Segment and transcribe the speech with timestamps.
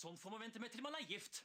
[0.00, 1.42] Sånn får man vente med til man er gift.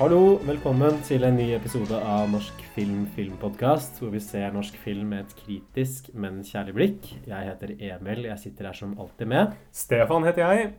[0.00, 5.08] Hallo, velkommen til en ny episode av Norsk film filmpodkast, hvor vi ser norsk film
[5.14, 7.08] med et kritisk, men kjærlig blikk.
[7.24, 9.54] Jeg heter Emil, jeg sitter her som alltid med.
[9.72, 10.74] Stefan heter jeg.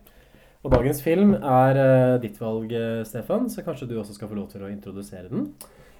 [0.61, 4.37] Og dagens film er uh, ditt valg, eh, Stefan, så kanskje du også skal få
[4.37, 5.49] lov til å introdusere den?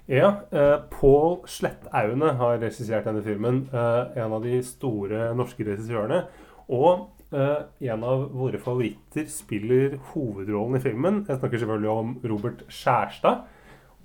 [0.07, 3.65] Ja, Uh, Pål Slettaune har regissert denne filmen.
[3.73, 6.23] Uh, en av de store norske regissørene.
[6.67, 11.21] Og eh, en av våre favoritter spiller hovedrollen i filmen.
[11.27, 13.45] Jeg snakker selvfølgelig om Robert Skjærstad.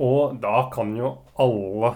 [0.01, 1.95] Og da kan jo alle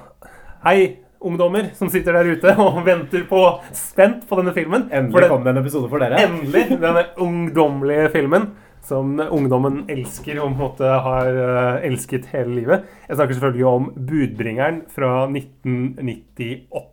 [0.67, 3.41] Hei, ungdommer som sitter der ute og venter på
[3.77, 4.89] spent på denne filmen.
[4.89, 6.19] For Endelig det- kom det en episode for dere.
[6.27, 6.65] Endelig!
[6.81, 8.49] Denne ungdommelige filmen
[8.87, 12.85] som ungdommen elsker og på en måte har eh, elsket hele livet.
[13.09, 16.93] Jeg snakker selvfølgelig om 'Budbringeren' fra 1998.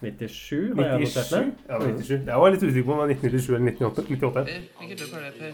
[0.00, 1.30] 97 var jeg notert 97?
[1.30, 1.52] ned.
[1.68, 2.26] Ja, 97.
[2.26, 4.44] Jeg var litt usikker på om det var 1997 eller 1998.
[4.44, 5.52] Per, hvilket løp er det, Per?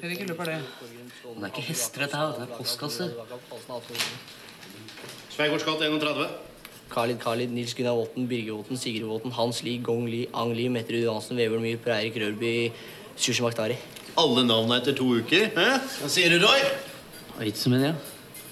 [0.00, 0.58] Per, hvilket løp er det?
[1.22, 2.34] Det er ikke hester, dette her.
[2.36, 3.08] Det er postkasse.
[5.34, 6.28] Sveigårds gate 31.
[6.90, 10.68] Khalid Khalid, Nils Gunnar Våten, Birger Våten, Sigrid Våten, Hans Lie, Gong Li, Ang Li,
[10.68, 12.52] Mette Ruud Johansen, Vebjørn Myhr, Per Eirik Rørby,
[13.16, 13.76] Sushi Maktari.
[14.16, 15.50] Alle navnene etter to uker.
[15.56, 15.66] Hæ?
[16.00, 16.62] Hva sier du, Roy?
[17.42, 17.96] Vitsen med ja.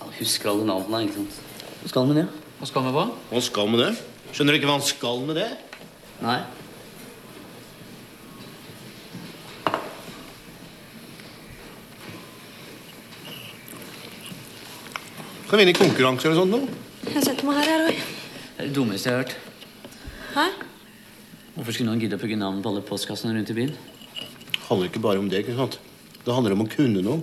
[0.03, 1.39] Han husker alle navnene, ikke sant.
[1.81, 2.27] Hva skal han med det?
[2.59, 3.07] Hva skal han med hva?
[3.31, 3.93] Hva skal med det?
[4.35, 5.49] Skjønner du ikke hva han skal med det?
[6.25, 6.41] Nei.
[15.49, 16.69] Kan vinne i konkurranser eller sånt noe.
[17.13, 17.99] Jeg setter meg her, jeg, òg.
[18.55, 19.35] Det er det dummeste jeg har hørt.
[20.35, 20.47] Hæ?
[21.55, 23.75] Hvorfor skulle noen gidde å pugge navn på alle postkassene rundt i byen?
[23.75, 25.45] Det handler ikke bare om det.
[25.45, 25.79] ikke sant?
[26.25, 27.21] Det handler om å kunne noe.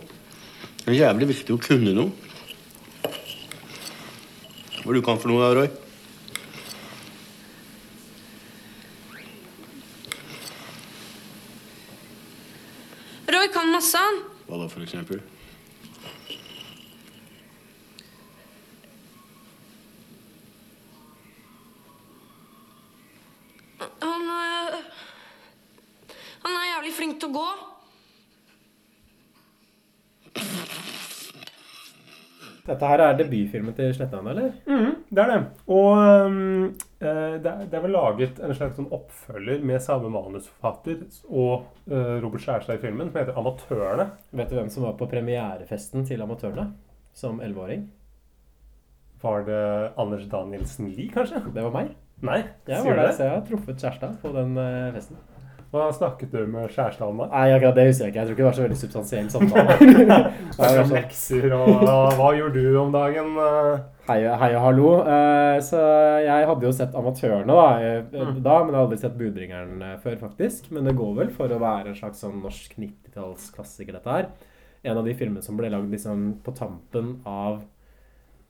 [0.83, 2.11] Det er jævlig viktig å kunne noe.
[4.81, 5.67] Hva du kan for noe, Roy?
[13.31, 14.23] Roy kan masse, han.
[14.47, 15.21] Hva da, for eksempel?
[24.01, 24.81] Han øh,
[26.43, 26.73] Han er
[27.41, 29.17] jævlig flink
[30.35, 30.71] til å gå.
[32.61, 34.51] Dette her er debutfilmen til Slettan, eller?
[34.69, 35.39] Mhm, det er det.
[35.67, 36.65] Og øhm,
[37.01, 41.65] eh, det, er, det er vel laget en slags sånn oppfølger med samme manusforfatter og
[41.89, 44.11] uh, Robert Skjærstad i filmen, som heter 'Amatørene'.
[44.31, 46.69] Vet du hvem som var på premierefesten til Amatørene
[47.13, 47.89] som 11-åring?
[49.21, 51.41] Var det Anders Danielsen Lie, kanskje?
[51.53, 51.95] Det var meg.
[52.21, 55.17] Nei, Jeg var der, så jeg har truffet Kjærstad på den eh, festen.
[55.71, 57.25] Hva snakket du med kjæresten om da?
[57.31, 58.19] Nei, akkurat det husker jeg ikke.
[58.19, 59.75] Jeg tror ikke det var så veldig substansiell samtale.
[60.51, 61.85] Snakket om sånn, lekser og
[62.19, 63.29] Hva gjorde du om dagen?
[63.39, 63.85] eh?
[64.09, 64.89] Hei, hei og hallo.
[65.07, 65.79] Eh, Så
[66.25, 68.41] jeg hadde jo sett Amatørene da, eh, Mm.
[68.43, 70.67] da, men jeg hadde aldri sett Budbringeren før, faktisk.
[70.75, 74.27] Men det går vel for å være en slags sånn norsk 90-tallsklassiker, dette her.
[74.83, 77.61] En av de filmene som ble lagd liksom på tampen av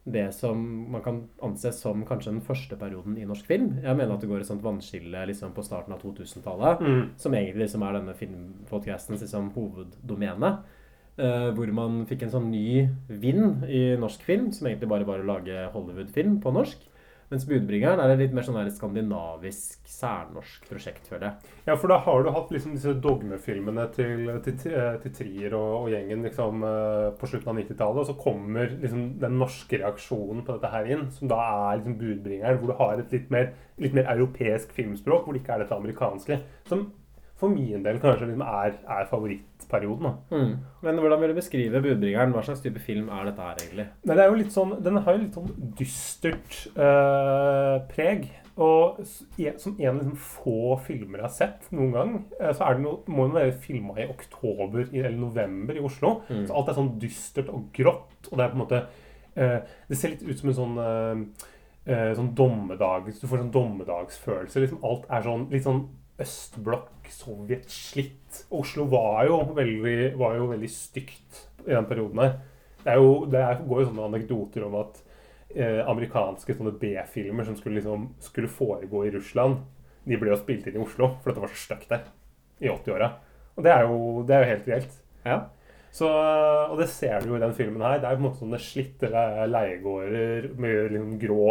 [0.03, 0.57] det som
[0.91, 3.75] man kan anse som kanskje den første perioden i norsk film.
[3.83, 6.81] Jeg mener at det går et sånt vannskille liksom på starten av 2000-tallet.
[6.81, 7.01] Mm.
[7.21, 10.55] som egentlig liksom er denne filmpodcastens liksom hoveddomene.
[11.21, 12.87] Uh, hvor man fikk en sånn ny
[13.21, 16.87] vind i norsk film, som egentlig bare var å lage Hollywood-film på norsk.
[17.31, 21.51] Mens 'Budbringeren' er et litt mer sånn der skandinavisk, særnorsk prosjekt, føler jeg.
[21.69, 24.57] Ja, for da har du hatt liksom disse dogmefilmene til, til,
[25.05, 28.01] til Trier og, og gjengen liksom, eh, på slutten av 90-tallet.
[28.03, 31.95] Og så kommer liksom den norske reaksjonen på dette her inn, som da er liksom
[32.03, 32.59] budbringeren.
[32.59, 35.79] Hvor du har et litt mer, litt mer europeisk filmspråk, hvor det ikke er dette
[35.79, 36.41] amerikanske.
[36.67, 36.89] Som
[37.41, 40.13] for min del kanskje liksom er, er favorittperioden.
[40.29, 40.51] Mm.
[40.85, 42.35] Men hvordan vil du beskrive 'Budbringeren'?
[42.35, 43.87] Hva slags type film er dette her, egentlig?
[44.05, 48.29] Nei, det er jo litt sånn, Den har jo litt sånn dystert eh, preg.
[48.61, 48.99] Og
[49.39, 52.77] e- som en av liksom få filmer jeg har sett noen gang, eh, så er
[52.77, 56.21] det noe, må den være filma i oktober eller november i Oslo.
[56.29, 56.43] Mm.
[56.45, 58.29] Så alt er sånn dystert og grått.
[58.29, 58.83] Og det er på en måte
[59.35, 59.57] eh,
[59.89, 60.77] Det ser litt ut som en sånn
[61.87, 64.61] eh, sånn dommedag Du får sånn dommedagsfølelse.
[64.61, 65.85] Liksom alt er sånn litt sånn
[66.21, 68.43] østblokk, sovjetslitt.
[68.55, 72.35] Oslo var jo veldig, var jo veldig stygt i den perioden her.
[72.81, 75.01] Det, jo, det er, går jo sånne anekdoter om at
[75.53, 79.61] eh, amerikanske sånne B-filmer som skulle, liksom, skulle foregå i Russland,
[80.07, 82.07] de ble jo spilt inn i Oslo, for det var så stygt der
[82.61, 83.11] i 80-åra.
[83.57, 84.95] Og det er, jo, det er jo helt reelt.
[85.25, 85.37] Ja.
[85.91, 87.99] Så, og det ser du jo i den filmen her.
[87.99, 89.11] Det er på en måte sånne slitte
[89.51, 91.47] leiegårder med liksom grå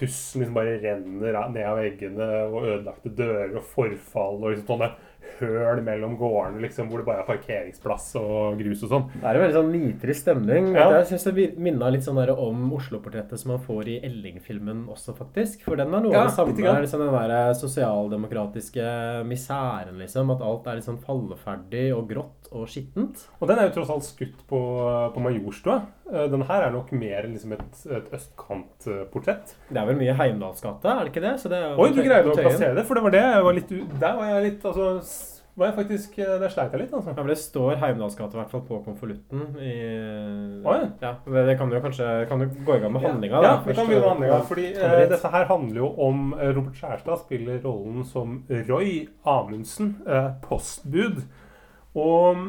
[0.00, 4.90] som liksom bare renner ned av veggene, og ødelagte dører og forfall og liksom sånne
[5.42, 9.06] høl mellom gårdene liksom, hvor det bare er parkeringsplass og grus og sånn.
[9.18, 10.70] Det er en veldig sånn nitrisk stemning.
[10.78, 10.88] Ja.
[11.00, 15.14] Jeg synes det minna litt sånn der om Oslo-portrettet som man får i Elling-filmen også,
[15.18, 15.64] faktisk.
[15.66, 16.56] For den er noe Ja, av det samme.
[16.56, 16.80] lite.
[16.86, 18.86] Liksom den der sosialdemokratiske
[19.28, 20.30] misæren, liksom.
[20.34, 23.26] At alt er litt sånn falleferdig og grått og skittent.
[23.40, 24.60] Og den er jo tross alt skutt på,
[25.14, 25.80] på Majorstua.
[26.12, 29.54] Eh, Den her er nok mer liksom et, et østkantportrett.
[29.72, 31.34] Det er vel mye Heimdalsgate, er det ikke det?
[31.40, 34.16] Så det Oi, du greide å plassere det, for det var det var litt Der
[34.18, 34.88] var jeg litt Altså,
[35.54, 37.12] var jeg faktisk eh, Der sleit jeg litt, altså.
[37.12, 39.42] Ja, men Det står Heimdalsgate i hvert fall på konvolutten.
[40.64, 43.42] Ja, det det kan du kanskje Kan du gå i gang med handlinga?
[43.44, 44.40] Ja, vi kan begynne med handlinga.
[44.48, 49.08] Fordi Kommer eh, dette her handler jo om eh, Robert Skjærstad spiller rollen som Roy
[49.28, 51.22] Amundsen, eh, postbud.
[51.94, 52.46] Og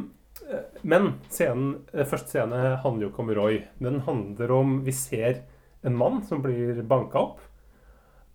[0.48, 3.64] eh, Men scenen, eh, første scene handler jo ikke om Roy.
[3.84, 5.44] Den handler om Vi ser
[5.84, 7.43] en mann som blir banka opp.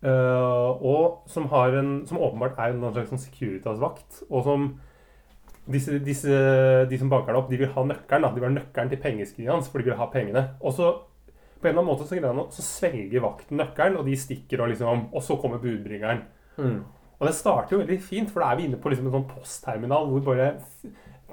[0.02, 4.22] Eh, og som, har en, som åpenbart er en slags sånn Securitas-vakt.
[4.28, 4.68] Og som
[5.68, 6.40] disse, disse,
[6.88, 8.24] de som banker det opp, de vil ha nøkkelen.
[8.24, 8.32] Da.
[8.32, 10.44] De vil ha nøkkelen til pengeskrinet hans, for de vil ha pengene.
[10.62, 10.92] Og så
[11.58, 14.70] på en eller annen måte så, han så svelger vakten nøkkelen, og de stikker, og
[14.72, 16.22] liksom Og så kommer budbringeren.
[16.56, 16.80] Mm.
[17.18, 19.30] Og det starter jo veldig fint, for da er vi inne på liksom en sånn
[19.30, 20.52] postterminal hvor bare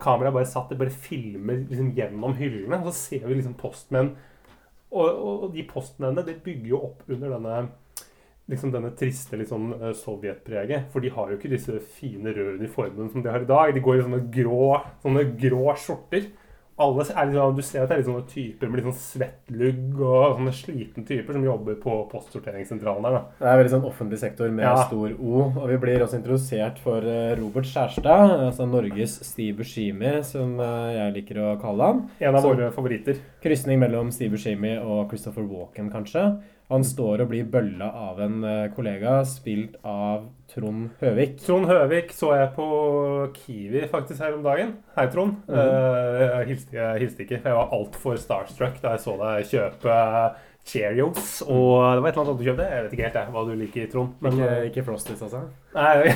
[0.01, 2.81] kameraet bare satt, og bare filmer liksom gjennom hyllene.
[2.81, 4.15] Og så ser vi liksom postmenn.
[4.89, 7.59] Og, og, og de postmennene, det bygger jo opp under denne
[8.51, 10.89] liksom denne triste eh, sovjetpreget.
[10.93, 13.73] For de har jo ikke disse fine røde uniformene som de har i dag.
[13.75, 16.31] De går i sånne grå, sånne grå skjorter.
[16.75, 20.33] Er liksom, du ser at det er litt sånne typer med litt sånn svettlugg og
[20.35, 23.13] sånne slitne typer som jobber på postsorteringssentralen der.
[23.15, 23.21] da.
[23.39, 24.83] Det er veldig sånn offentlig sektor med Ja.
[24.83, 25.53] stor O.
[25.55, 30.91] Og vi blir også introdusert for eh, Robert Skjærstad, altså Norges Steve Buscemi, som eh,
[30.99, 32.09] jeg liker å kalle han.
[32.19, 33.23] En av våre favoritter.
[33.41, 36.41] Krysning mellom Steve Buscemi og Christopher Walken, kanskje.
[36.71, 41.37] Han står og blir bølla av en eh, kollega, spilt av Trond Høvik.
[41.43, 42.65] Trond Høvik så jeg på
[43.35, 44.73] Kiwi faktisk her om dagen.
[44.97, 45.37] Hei, Trond.
[45.45, 45.59] Mhm.
[45.59, 49.99] Uh, jeg, hilste, jeg hilste ikke, jeg var altfor starstruck da jeg så deg kjøpe
[50.65, 51.43] Cheerios.
[51.45, 52.65] Og det var et eller annet annet du kjøpte.
[52.71, 54.13] Jeg vet ikke helt jeg, hva du liker, Trond.
[54.25, 55.41] Men, Ikke, eh, ikke Frosties, altså?
[55.75, 56.07] nei,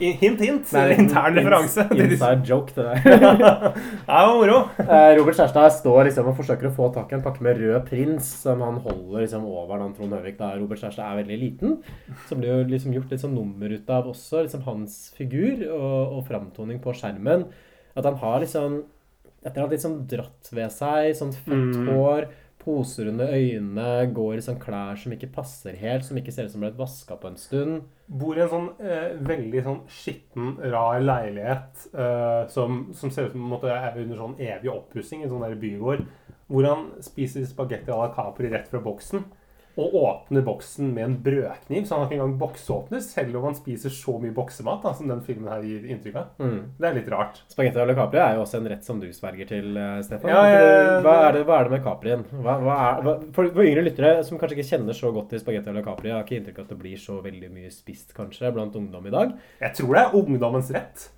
[0.22, 0.70] hint, hint.
[0.94, 1.84] Intern referanse.
[1.92, 3.02] Inside joke, det der.
[3.74, 4.56] Det var moro.
[4.80, 7.84] Eh, Robert Kjærstad står liksom og forsøker å få tak i en pakke med rød
[7.90, 11.76] prins som han holder liksom over den Trond Høvik da Robert Kjærstad er veldig liten.
[12.30, 16.18] Så blir jo liksom gjort litt sånn nummer ut av også liksom hans figur og,
[16.18, 17.48] og framtoning på skjermen.
[17.94, 18.80] At han har liksom
[19.44, 21.88] etter å ha sånn dratt ved seg, sånt fett Mm.
[22.64, 26.54] Poser under øynene, går i sånn klær som ikke passer helt, som ikke ser ut
[26.54, 27.84] som ble vaska på en stund.
[28.08, 33.36] Bor i en sånn eh, veldig sånn skitten, rar leilighet eh, som, som ser ut
[33.36, 36.04] som måtte, er under sånn evig oppussing en sånn der bygård.
[36.48, 39.24] Hvor han spiser spagetti à la Capri rett fra boksen.
[39.74, 43.56] Og åpner boksen med en brødkniv, så han har ikke engang boksåpner, Selv om han
[43.58, 46.28] spiser så mye boksemat da, som den filmen her gir inntrykk av.
[46.38, 46.60] Mm.
[46.78, 47.40] Det er litt rart.
[47.50, 50.30] Spagetti alle Capri er jo også en rett som du sverger til, eh, Stefan.
[50.30, 52.22] Ja, ja, ja, hva, er det, hva er det med Caprien?
[52.30, 55.72] Hva, hva er, for, for yngre lyttere som kanskje ikke kjenner så godt til spagetti
[55.72, 58.78] alle Capri, har ikke inntrykk av at det blir så veldig mye spist kanskje blant
[58.78, 59.34] ungdom i dag.
[59.64, 61.08] Jeg tror det er ungdommens rett.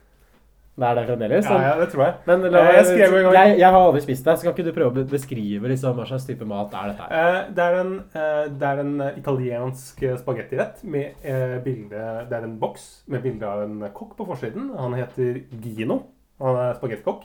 [0.77, 1.47] Det er det fremdeles.
[1.49, 2.15] Ja, ja, det tror jeg.
[2.27, 4.65] Men la, Jeg skrev en gang- jeg, jeg har aldri spist det, så kan ikke
[4.67, 7.15] du prøve å beskrive liksom, hva slags type mat er dette her?
[7.17, 12.03] Eh, det, er en, eh, det er en eh, italiensk eh, spagettirett med eh, bilde
[12.29, 14.69] Det er en boks med bilde av en kokk på forsiden.
[14.77, 16.03] Han heter Gino.
[16.43, 17.25] Han er spagettikokk.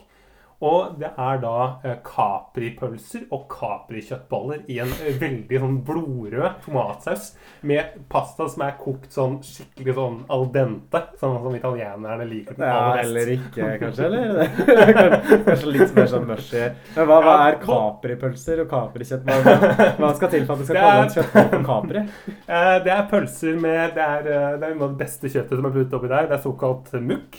[0.62, 7.32] Og det er da eh, capripølser og caprikjøttboller i en eh, veldig sånn blodrød tomatsaus
[7.66, 12.66] med pasta som er kokt sånn skikkelig sånn al dente, sånn som italienerne liker den
[12.68, 13.10] Ja, aller best.
[13.10, 14.06] eller ikke, kanskje?
[14.06, 15.42] eller?
[15.48, 16.62] kanskje litt mer sånn mushy.
[16.94, 19.26] Men hva, hva Ja, er capripølser og caprikjøtt?
[19.26, 19.58] Hva,
[19.98, 22.04] hva, skal til for at du skal kalle en kjøttbolle for capri?
[22.52, 24.24] Eh, Det er pølser med Det er,
[24.60, 26.26] det er noe av det beste kjøttet som er puttet oppi der.
[26.28, 27.38] Det er såkalt mukk.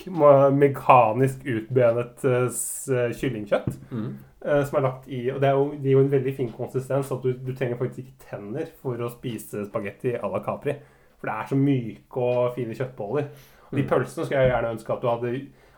[0.58, 2.24] Mekanisk utbenet
[3.20, 3.78] kyllingkjøtt.
[3.92, 4.10] Mm.
[4.46, 6.52] Uh, Som er lagt i Og det er jo, det gir jo en veldig fin
[6.52, 7.12] konsistens.
[7.12, 10.76] At du, du trenger faktisk ikke tenner for å spise spagetti à la Capri.
[11.20, 13.30] For det er så myke og fine kjøttboller.
[13.72, 13.90] Og de Mm.
[13.90, 15.30] pølsene skulle jeg gjerne ønske at du hadde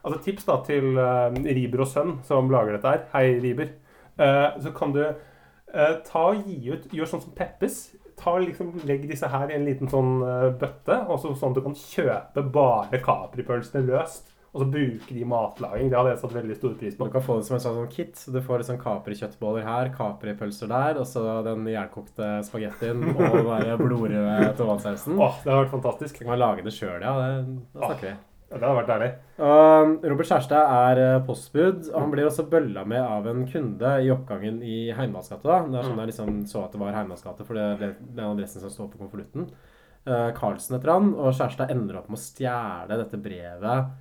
[0.05, 3.05] Altså Tips da til uh, Riber og Sønn, som lager dette her.
[3.13, 3.69] Hei, Riber.
[4.19, 5.03] Uh, så kan du
[6.05, 7.95] ta og gi ut Gjør sånn som Peppes.
[8.15, 10.21] Ta liksom, Legg disse her i en liten sånn
[10.59, 14.29] bøtte, og så, sånn at du kan kjøpe bare Capri-pølsene løst.
[14.55, 15.89] Og så bruke de i matlaging.
[15.91, 17.07] Det hadde jeg satt veldig stor pris på.
[17.09, 18.13] Du kan få det som en sånn kit.
[18.15, 23.49] så Du får liksom caprikjøttboller her, capripølser der, og så den jernkokte spagettien og den
[23.65, 25.19] der blodrøde tomatsausen.
[25.19, 26.15] Åh, det har vært fantastisk.
[26.15, 27.17] Så kan man lage det sjøl, ja.
[27.19, 28.13] Det, da snakker vi.
[28.45, 29.11] Ja, det hadde vært deilig.
[29.43, 33.93] Og Robert Kjærstad er eh, postbud, og han blir også bølla med av en kunde
[34.05, 35.49] i oppgangen i Heimdalsgata.
[35.49, 35.59] da.
[35.67, 38.63] Det er sånn jeg liksom så at det var Heimdalsgata, for det er den adressen
[38.63, 39.49] som står på konvolutten.
[40.05, 43.91] Uh, Carlsen heter han, og Kjærstad ender opp med å stjele dette brevet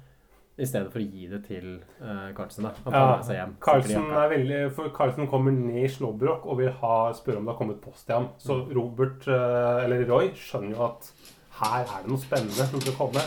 [0.55, 1.65] i stedet for å gi det til
[1.99, 2.69] uh, Carlsen.
[2.69, 2.71] da.
[2.85, 3.55] Han tar seg hjem.
[3.65, 7.55] Carlsen, er veldig, for Carlsen kommer ned i Slåbrok og vil ha, spørre om det
[7.55, 8.29] har kommet post til ham.
[8.39, 11.11] Så Robert, uh, eller Roy, skjønner jo at
[11.59, 13.27] her er det noe spennende som skal komme.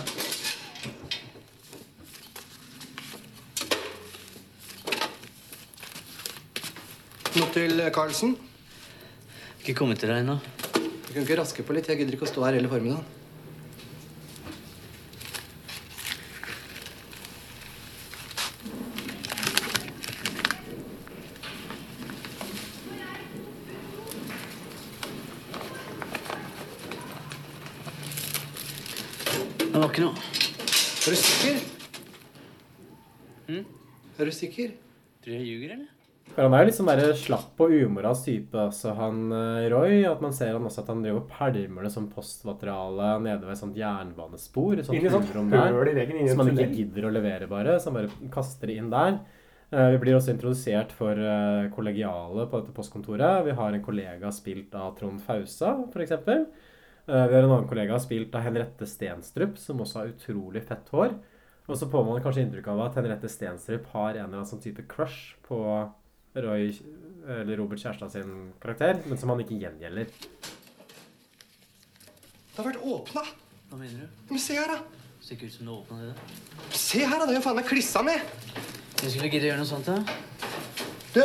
[7.38, 8.38] Noe til Carlsen?
[9.60, 10.39] Ikke kommet til deg ennå.
[10.79, 11.91] Du kan ikke raske på litt.
[11.91, 13.03] Jeg gidder ikke å stå her hele formiddagen.
[29.98, 30.16] Ikke noe.
[31.08, 31.62] Er du sikker?
[34.18, 34.74] Er du sikker?
[35.24, 35.94] Tror du jeg ljuger, eller?
[36.38, 40.04] Han er jo litt sånn der slapp og umoralsk type, altså han eh, Roy.
[40.06, 43.56] At man ser han også at han driver og pælmer det som postmateriale nede ved
[43.56, 44.75] et sånt jernbanespor.
[44.77, 45.72] et sånt sånt der.
[45.74, 47.80] høl i veggen, Som han ikke gidder å levere, bare.
[47.80, 49.18] Så han bare kaster det inn der.
[49.72, 53.46] Eh, Vi blir også introdusert for eh, kollegiale på dette postkontoret.
[53.48, 56.13] Vi har en kollega spilt av Trond Fausa, f.eks.
[57.08, 61.14] Vi har en annen kollega spilt av Henriette Stenstrup, som også har utrolig fett hår.
[61.68, 64.60] Og så får man kanskje inntrykk av at Henriette Stenstrup har en eller annen sånn
[64.64, 65.62] type crush på
[66.36, 66.74] Roy,
[67.32, 70.12] eller Robert Kjærstad sin karakter, men som han ikke gjengjelder.
[72.52, 73.24] Det har vært åpna.
[73.70, 74.20] Hva mener du?
[74.34, 75.08] Men se her, da.
[75.24, 76.28] Ser ikke ut som du åpna det.
[76.76, 77.24] Se her, da.
[77.24, 78.36] Det er jo faen meg klissa med.
[79.00, 79.98] Jeg skulle gidde å gjøre noe sånt, da.
[81.16, 81.24] Du,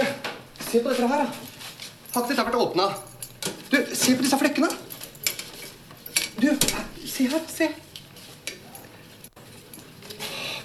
[0.62, 1.29] se på dette her, da.
[2.15, 2.89] Har ikke dette vært åpna?
[3.67, 4.71] Du, se på disse flekkene.
[6.42, 6.49] Du,
[7.06, 7.40] se her.
[7.46, 7.68] Se.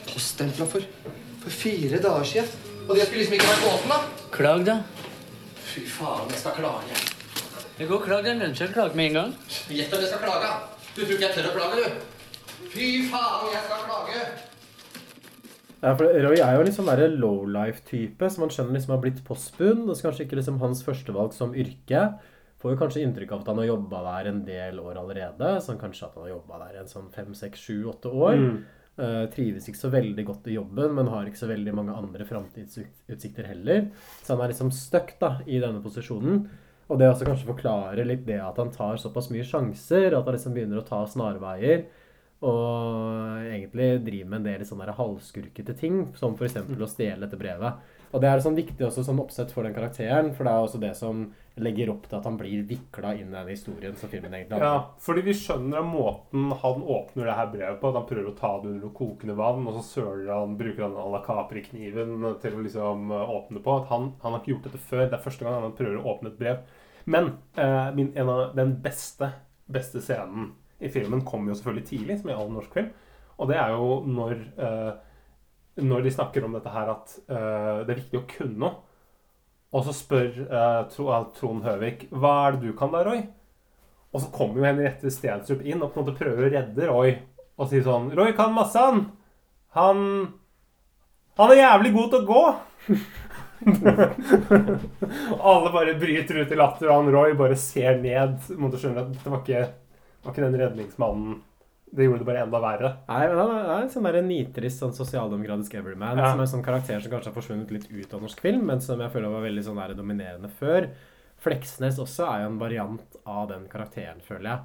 [0.07, 0.81] Poststempla for,
[1.43, 2.47] for fire dager siden.
[2.87, 3.99] Og det skulle liksom ikke vært åpna.
[4.33, 4.77] Klag, da.
[5.67, 6.97] Fy faen, jeg skal klage.
[7.77, 9.33] Det går klag, det lønner seg å klage med en gang.
[9.69, 10.49] Gjett om jeg skal klage.
[10.95, 12.63] Du tror ikke jeg tør å klage, du.
[12.73, 14.23] Fy faen, jeg skal klage.
[15.83, 19.03] Ja, for Roy er jo en litt sånn der lowlife-type, som man skjønner liksom har
[19.05, 19.83] blitt postbud.
[19.85, 22.07] Det er kanskje ikke liksom hans førstevalg som yrke.
[22.61, 25.51] Får jo kanskje inntrykk av at han har jobba der en del år allerede.
[25.61, 28.37] Sånn kanskje at han har jobba der en sånn fem, seks, sju, åtte år.
[28.97, 32.25] Eh, trives ikke så veldig godt i jobben, men har ikke så veldig mange andre
[32.25, 33.91] framtidsutsikter heller.
[34.23, 36.47] Så han er liksom stuck da, i denne posisjonen.
[36.87, 40.37] Og det også kanskje forklarer litt det at han tar såpass mye sjanser, at han
[40.37, 41.85] liksom begynner å ta snarveier.
[42.47, 46.57] Og egentlig driver med en del sånne halvskurkete ting, som f.eks.
[46.65, 47.85] å stjele dette brevet.
[48.13, 50.79] Og det er sånn viktig også sånn oppsett for den karakteren, for det er også
[50.79, 51.25] det som
[51.57, 54.67] legger opp til at han blir vikla inn i den historien som filmen egentlig Ja,
[54.69, 54.99] handler om.
[55.01, 58.35] fordi vi skjønner av måten han åpner det her brevet på, at han prøver å
[58.37, 62.53] ta det under kokende vann, og så søler han, bruker han à la Capri-kniven til
[62.59, 63.75] å liksom åpne åpne på.
[63.81, 65.03] At han, han har ikke gjort dette før.
[65.09, 66.57] Det er første gang han prøver å åpne et brev.
[67.05, 69.31] Men eh, min, en av den beste,
[69.71, 72.89] beste scenen i filmen kommer jo selvfølgelig tidlig, som i all norsk film.
[73.37, 74.91] Og det er jo når, eh,
[75.77, 78.75] når de snakker om dette her at uh, det er viktig å kunne noe.
[79.75, 83.25] Og så spør uh, Trond Høvik hva er det du kan da, Roy?
[84.15, 87.17] Og så kommer jo Henriette Stenstrup inn og på en måte prøver å redde Roy.
[87.57, 89.07] Og sier sånn Roy kan masse, han.
[89.77, 89.97] Han
[91.37, 92.43] Han er jævlig god til å gå.
[95.51, 98.39] alle bare bryter ut i latter, og han Roy bare ser ned.
[98.57, 99.67] Måtte skjønne at det var ikke,
[100.23, 101.37] var ikke den redningsmannen
[101.95, 102.89] Det gjorde det bare enda verre.
[103.07, 106.31] Nei, men han er en sånn der nitrist, sånn sosialdemokratisk everyman, Ja.
[106.31, 108.81] som er en sånn karakter som kanskje har forsvunnet litt ut av norsk film, men
[108.81, 110.89] som jeg føler var veldig sånn der dominerende før.
[111.39, 114.59] Fleksnes også er jo en variant av den karakteren, føler jeg.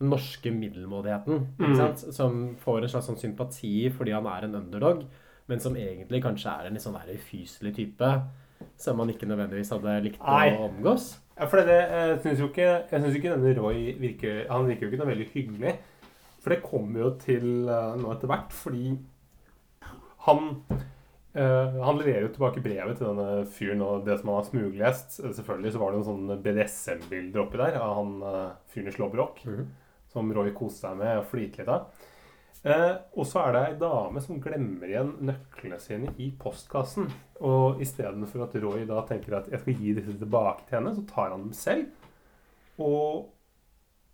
[0.00, 1.96] Den norske middelmådigheten, Mm.
[2.12, 5.04] Som får en slags sånn sympati fordi han er en underdog,
[5.48, 8.22] men som egentlig kanskje er en litt sånn der ufyselig type,
[8.78, 10.56] som man ikke nødvendigvis hadde likt Nei.
[10.56, 11.18] å omgås.
[11.38, 14.82] Ja, for det, jeg syns jo ikke, jeg synes ikke denne Roy virker Han virker
[14.82, 15.78] jo ikke noe veldig hyggelig.
[16.42, 18.96] For det kommer jo til eh, nå etter hvert, fordi
[20.26, 20.56] han
[21.32, 25.14] Uh, Han leverer jo tilbake brevet til denne fyren og det som han har smuglest.
[25.22, 29.40] Selvfølgelig så var det noen sånne BDSM-bilder oppi der av han uh, fyren i Slåbrok.
[29.48, 29.70] Mhm.
[30.12, 32.04] Som Roy koste seg med og flirte litt av.
[32.62, 37.08] Uh, og så er det ei dame som glemmer igjen nøklene sine i postkassen.
[37.40, 41.08] Og istedenfor at Roy da tenker at jeg skal gi disse tilbake til henne, så
[41.08, 43.32] tar han dem selv og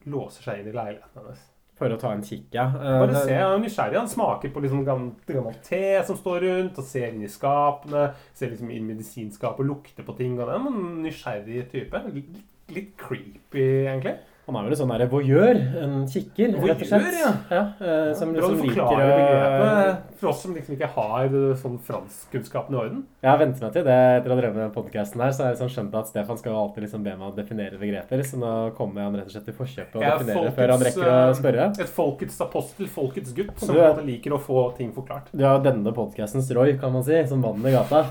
[0.07, 1.43] låser seg inn i leiligheten hennes.
[1.79, 2.65] For å ta en kikk, ja.
[2.75, 3.97] Eh, Bare det- se, Han er nysgjerrig.
[3.99, 8.15] Han smaker på liksom gammelt, gammelt te som står rundt, og ser inn i skapene.
[8.35, 10.39] Ser liksom inn i medisinskapet og lukter på ting.
[10.41, 12.03] Og det er en nysgjerrig type.
[12.13, 12.43] Litt,
[12.75, 14.17] litt creepy, egentlig.
[14.49, 17.03] Han er vel en sånn derre voyeur, en kikker, rett og slett.
[17.05, 17.33] Voyeur, ja.
[17.53, 21.77] ja eh, som ja, liksom liker å for oss som liksom ikke har eh, sånn
[21.85, 23.03] franskkunnskapen i orden.
[23.23, 25.53] Jeg har vent meg til det etter å ha drevet med podkasten her, så har
[25.53, 28.55] jeg liksom skjønt at Stefan skal alltid liksom be meg å definere begreper, så nå
[28.79, 31.19] kommer han rett og slett til forkjøpet og Jeg definerer folkets, før han rekker å
[31.19, 31.69] eh, spørre.
[31.85, 35.29] Et folkets apostel, folkets gutt, som Du er- liker å få ting forklart.
[35.37, 38.07] Du har denne podkastens Roy, kan man si, som mannen i gata.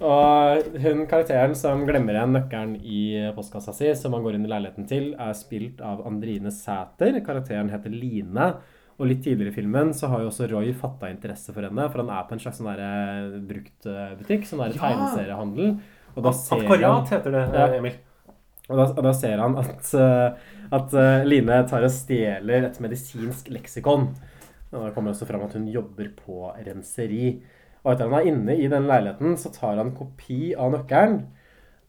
[0.00, 3.00] Og hun karakteren som glemmer igjen nøkkelen i
[3.36, 7.18] postkassa si, som han går inn i leiligheten til, er spilt av Andrine Sæter.
[7.26, 8.48] Karakteren heter Line.
[9.00, 12.02] Og litt tidligere i filmen så har jo også Roy fatta interesse for henne, for
[12.02, 14.82] han er på en slags sånn der bruktbutikk, sånn der Ja!
[14.84, 15.78] tegneseriehandel.
[16.14, 17.66] Og da ser han heter det, Ja.
[17.78, 17.96] Emil.
[18.68, 20.34] og da, og da ser han at, eh,
[20.70, 24.08] at eh, Line tar og stjeler et medisinsk leksikon.
[24.72, 27.40] Og da kommer det også fram at hun jobber på renseri.
[27.84, 31.22] Og etter han er inne i den leiligheten, så tar han kopi av nøkkelen.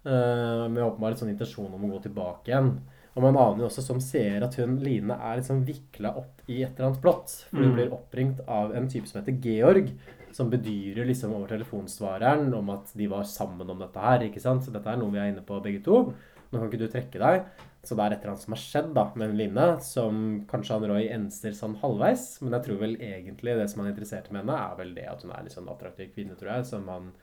[0.05, 2.73] eh, med åpenbart sånn intensjon om å gå tilbake igjen.
[3.15, 6.63] Og man aner jo også som seer at hun Line er liksom vikla opp i
[6.63, 7.29] et eller annet plott.
[7.49, 7.75] For hun Mm.
[7.77, 9.91] blir oppringt av en type som heter Georg,
[10.31, 14.19] som bedyrer liksom over telefonsvareren om at de var sammen om dette her.
[14.19, 14.63] ikke sant?
[14.63, 16.13] Så dette er noe vi er inne på begge to.
[16.53, 17.69] Nå kan ikke du trekke deg.
[17.83, 20.77] Så det er et eller annet som har skjedd da, med en venninne, som kanskje
[20.77, 22.27] han Roy enser sånn halvveis.
[22.39, 25.09] Men jeg tror vel egentlig det som han er interessert med henne, er vel det
[25.11, 26.69] at hun er en litt sånn attraktiv kvinne, tror jeg.
[26.71, 27.13] Som han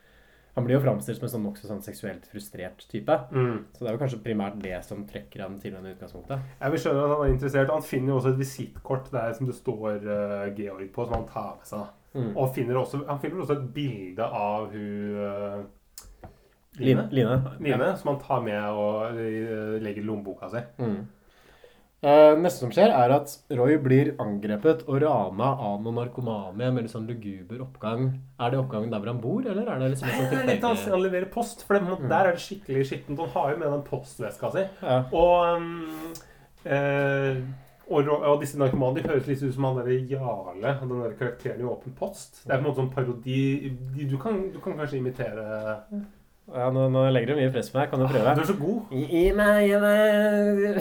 [0.50, 3.14] Han blir jo framstilt som en sånn nokså sånn seksuelt frustrert type.
[3.30, 3.70] Mm.
[3.70, 6.42] Så det er jo kanskje primært det som trekker han til henne i utgangspunktet.
[6.58, 7.70] Jeg vil skjønne at han er interessert.
[7.70, 11.28] Han finner jo også et visittkort der som det står uh, Georg på, som han
[11.30, 11.86] tar med seg.
[12.18, 12.32] Mm.
[12.34, 15.60] Og finner også, han finner også et bilde av hun eh,
[16.80, 17.06] Line.
[17.12, 17.38] Line.
[17.60, 20.62] Line, som han tar med og eh, legger i lommeboka si.
[20.80, 21.00] Mm.
[22.00, 26.86] Eh, neste som skjer, er at Roy blir angrepet og rana av noen narkomane med
[26.86, 28.06] litt sånn luguber oppgang.
[28.40, 30.78] Er det oppgangen der hvor han bor, eller er det liksom sånn er litt han,
[30.78, 32.08] tilfeldig han leverer post, for det, Mm.
[32.08, 33.20] der er det skikkelig skittent.
[33.20, 34.64] Han har jo med den postveska si.
[34.80, 35.02] ja.
[35.12, 36.14] Og, um,
[36.64, 37.42] eh,
[37.90, 41.60] og, og disse narkomanene de høres litt ut som han derre Jarle, den der karakteren
[41.60, 42.46] i Åpen post.
[42.46, 43.76] Det er på en måte sånn parodi
[44.08, 45.46] du, kan, du kan kanskje imitere
[46.54, 47.90] ja, nå, nå legger du mye press på meg.
[47.92, 48.34] Kan du prøve?
[48.36, 48.94] Du er så god.
[48.94, 50.80] Gi meg, gi meg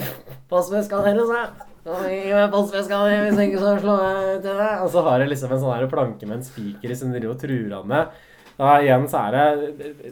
[0.50, 1.66] postveska deres, da.
[2.10, 4.74] Gi meg postveska di, hvis ikke så slår jeg til deg.
[4.84, 7.36] Og så har jeg liksom en sånn her planke med en spiker i som driver
[7.36, 8.18] og truer han med.
[8.60, 9.44] Da igjen så er det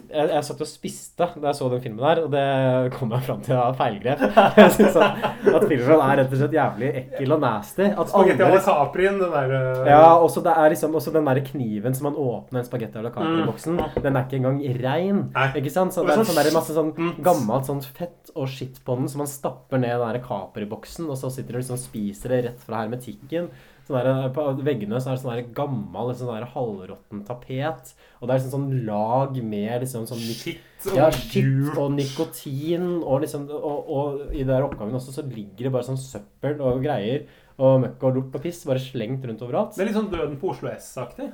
[0.09, 3.25] Jeg, jeg satt og spiste da jeg så den filmen der, og det kom jeg
[3.27, 4.23] fram til av feilgrep.
[4.59, 7.85] Jeg synes at, at filmen er rett og slett jævlig ekkel og nasty.
[7.89, 11.29] At Spagetti alle la Caprien, den der eh, ja, også det er liksom også den
[11.29, 13.79] der kniven som man åpner en spagetti à la Capri-boksen.
[13.99, 15.21] Den er ikke engang rein.
[15.21, 15.25] Mm.
[15.35, 15.47] Nei.
[15.61, 15.95] Ikke sant?
[15.95, 16.93] Så Det er sånn der masse sånn
[17.25, 21.19] gammelt sånn fett og skitt på den, så man stapper ned den der Capri-boksen, og
[21.19, 23.51] så sitter du liksom og spiser det rett fra hermetikken.
[23.89, 27.93] Sånn der, på veggene så er det sånn der gammel, sånn halvråtten tapet.
[28.19, 32.85] Og det er liksom sånn lag med liksom sånn Shit og ja, skitt og nikotin,
[33.01, 36.83] og liksom og, og i den oppgangen også så ligger det bare sånn søppel og
[36.85, 37.25] greier
[37.59, 39.73] og møkk og lort og piss bare slengt rundt overalt.
[39.75, 41.31] Det er litt sånn Døden på Oslo S-aktig.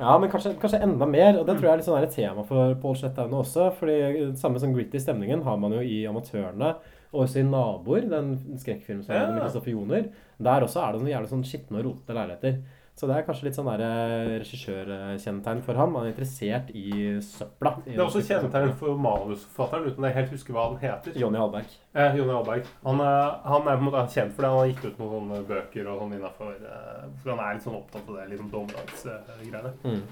[0.00, 2.42] Ja, men kanskje, kanskje enda mer, og det tror jeg er litt sånn et tema
[2.48, 3.68] for Pål Slettaune også.
[3.76, 6.72] fordi samme som gritty stemningen har man jo i Amatørene,
[7.10, 8.32] og også i Naboer, den
[8.62, 9.32] skrekkfilmserien Ja.
[9.34, 10.08] med Kristoffer Joner.
[10.40, 12.60] Der også er det noen jævlig sånn skitne og rotete leiligheter.
[13.00, 15.94] Så det er kanskje litt sånn eh, regissørkjennetegn for ham.
[15.96, 16.90] Han er interessert i
[17.24, 17.70] søpla.
[17.86, 21.16] i Det er også kjennetegn for manusforfatteren, uten at jeg helt husker hva han heter.
[21.22, 21.76] Jonny Hallberg.
[21.94, 22.68] Eh, Jonny Alberg.
[22.84, 24.50] Han, er- han er på en måte kjent for det.
[24.50, 27.64] Han har gitt ut noen sånne bøker og sånn innafor eh, For han er litt
[27.68, 29.72] sånn opptatt av det litt sånn dommedagsgreiene.
[29.86, 30.02] Mm.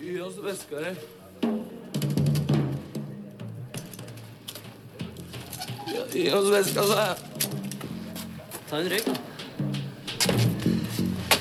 [0.00, 0.92] Gi oss veska di.
[6.12, 7.29] Gi oss veska, sa jeg.
[8.70, 9.12] Ta en røyk, da.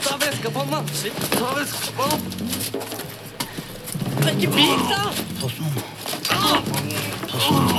[0.03, 0.83] Ta veska på den, da.
[0.93, 1.13] Slipp.
[1.31, 2.21] Ta veska på den.
[4.17, 5.01] Det er ikke bil, da!
[6.33, 6.57] Ah,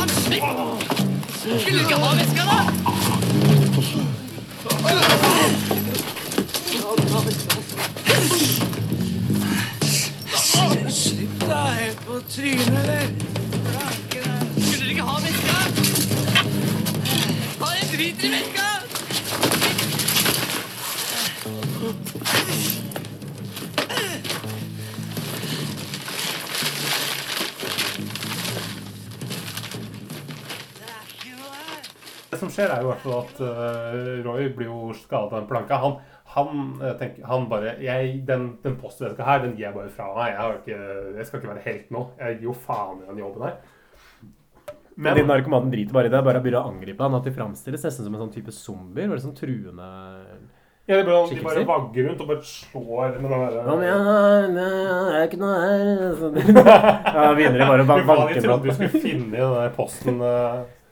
[0.09, 0.43] Slipp!
[1.41, 2.59] Skulle du ikke ha veska, da?
[10.91, 13.05] Slipp deg helt på trynet, eller?
[14.61, 15.57] Skulle dere ikke ha veska?
[17.59, 18.80] Ta en drit i veska!
[32.51, 35.49] Som skjer, er jo i hvert fall at uh, Roy blir jo skadet av den
[35.51, 35.79] planka.
[35.81, 35.99] Han,
[36.35, 40.09] han eh, tenker han bare jeg, Den, den postveska her, den gir jeg bare fra
[40.17, 40.33] meg.
[40.33, 40.79] Jeg, har ikke,
[41.19, 42.05] jeg skal ikke være helt nå.
[42.21, 43.61] Jeg gir jo faen i den jobben her.
[45.01, 46.23] Men de narkomanen driter bare i det.
[46.27, 47.15] Bare begynner å angripe han.
[47.17, 49.09] At de framstilles nesten som en sånn type zombier.
[49.11, 49.87] Bare sånn truende
[50.91, 54.59] Ja, de, bare, de bare vagger rundt og bare slår med den derre Kom igjen,
[54.59, 56.05] jeg er ikke noe her.
[56.19, 56.35] Så-
[57.15, 58.19] Ja, da begynner de bare å banke på.
[58.35, 60.23] på trodde du skulle finne i den der posten.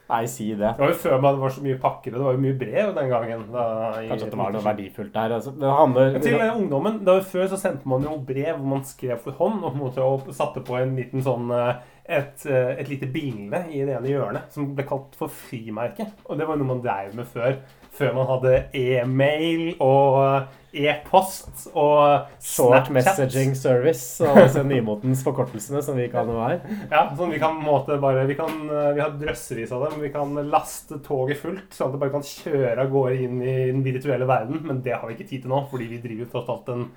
[0.09, 0.71] Nei, si det.
[0.73, 2.17] Det var jo før man var så mye pakkere.
[2.17, 3.43] Det var jo mye brev den gangen.
[3.53, 3.65] Da,
[4.01, 5.35] i Kanskje at det var noe verdifullt der.
[5.37, 8.87] Altså, det handler Men til ungdommen, da Før så sendte man jo brev hvor man
[8.89, 12.89] skrev for hånd og, måte, og satte på en liten sånn eh, et, eh, et
[12.89, 16.09] lite bilde i det ene hjørnet som ble kalt for frimerke.
[16.25, 17.59] Og det var noe man drev med før.
[17.99, 22.93] Før man hadde e-mail og e-post og Short Snapchat.
[22.93, 26.61] messaging service og disse nymotens forkortelsene som vi har noe her.
[26.91, 30.01] Ja, sånn vi kan måte bare Vi, kan, eh, vi har drøssevis av dem.
[30.05, 33.59] Vi kan laste toget fullt, sånn at det bare kan kjøre av gårde inn i
[33.73, 34.61] den virtuelle verden.
[34.67, 36.89] Men det har vi ikke tid til nå, fordi vi driver tross alt en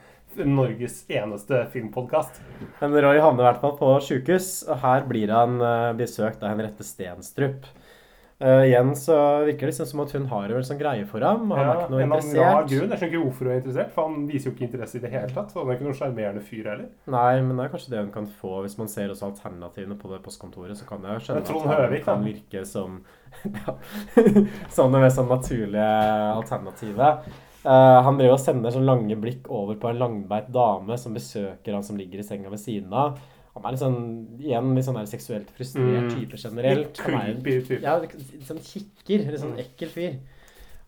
[0.55, 2.39] Norges eneste filmpodkast.
[2.79, 6.53] Men Roy havner i hvert fall på sjukehus, og her blir han eh, besøkt av
[6.53, 7.67] Henriette Stenstrup.
[8.41, 11.51] Eh, igjen så virker det liksom som at hun har en sånn greie for ham.
[11.53, 12.69] Han er ikke noe en rar interessert.
[12.71, 12.71] grunn.
[12.71, 15.11] Jeg skjønner ikke hvorfor hun er interessert, for han viser jo ikke interesse i det
[15.13, 15.53] hele tatt.
[15.53, 16.87] Han er ikke noen sjarmerende fyr heller.
[17.13, 20.09] Nei, men det er kanskje det hun kan få hvis man ser også alternativene på
[20.09, 20.79] det postkontoret.
[20.79, 22.97] Så kan jeg skjønne jeg at han kan virke som
[23.45, 23.75] ja,
[24.75, 25.91] som det mest sånn naturlige
[26.33, 27.29] alternativet.
[27.61, 31.77] Uh, han driver og sender sånn lange blikk over på en langbeint dame som besøker
[31.77, 33.21] han som ligger i senga ved siden av.
[33.53, 36.19] Han er litt sånn, igjen litt sånn seksuelt frustrert Mm.
[36.19, 36.97] type generelt.
[37.03, 37.41] Han er en-.
[37.81, 38.13] Ja, litt
[38.47, 39.25] sånn kikker.
[39.31, 39.59] Litt sånn Mm.
[39.65, 40.15] ekkel fyr.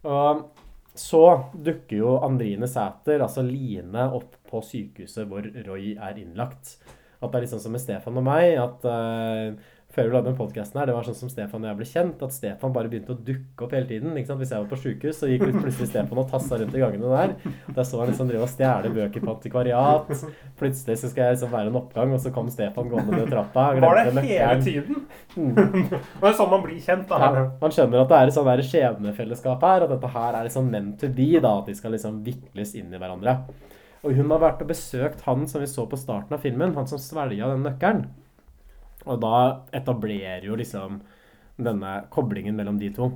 [0.06, 0.50] Og
[0.96, 1.24] så
[1.56, 6.78] dukker jo Andrine Sæter, altså Line, opp på sykehuset hvor Roy er innlagt.
[7.22, 9.54] At det er litt sånn som med Stefan og meg, at eh,
[9.94, 12.22] før vi lagde den podcasten her, det var sånn som Stefan og jeg ble kjent,
[12.26, 14.16] at Stefan bare begynte å dukke opp hele tiden.
[14.18, 17.36] Hvis jeg var på sykehus, så gikk plutselig Stefan og tassa rundt i gangene der.
[17.76, 20.10] Der så han liksom drive og stjele bøker på antikvariat.
[20.60, 23.68] Plutselig så skal jeg liksom være en oppgang, og så kom Stefan gående ned trappa.
[23.84, 24.66] Var det hele nøkken.
[24.66, 25.06] tiden?
[25.38, 25.54] Mm.
[25.94, 27.22] det er sånn man blir kjent, da.
[27.22, 30.74] Ja, man skjønner at det er et sånn skjebnefellesskap her, at dette her er liksom
[30.74, 33.38] meant to be, da, at de skal liksom vikles inn i hverandre.
[34.04, 36.90] Og hun har vært og besøkt han som vi så på starten av filmen, han
[36.90, 38.08] som svelga den nøkkelen.
[39.06, 39.38] Og da
[39.76, 41.02] etablerer jo liksom
[41.60, 43.12] denne koblingen mellom de to.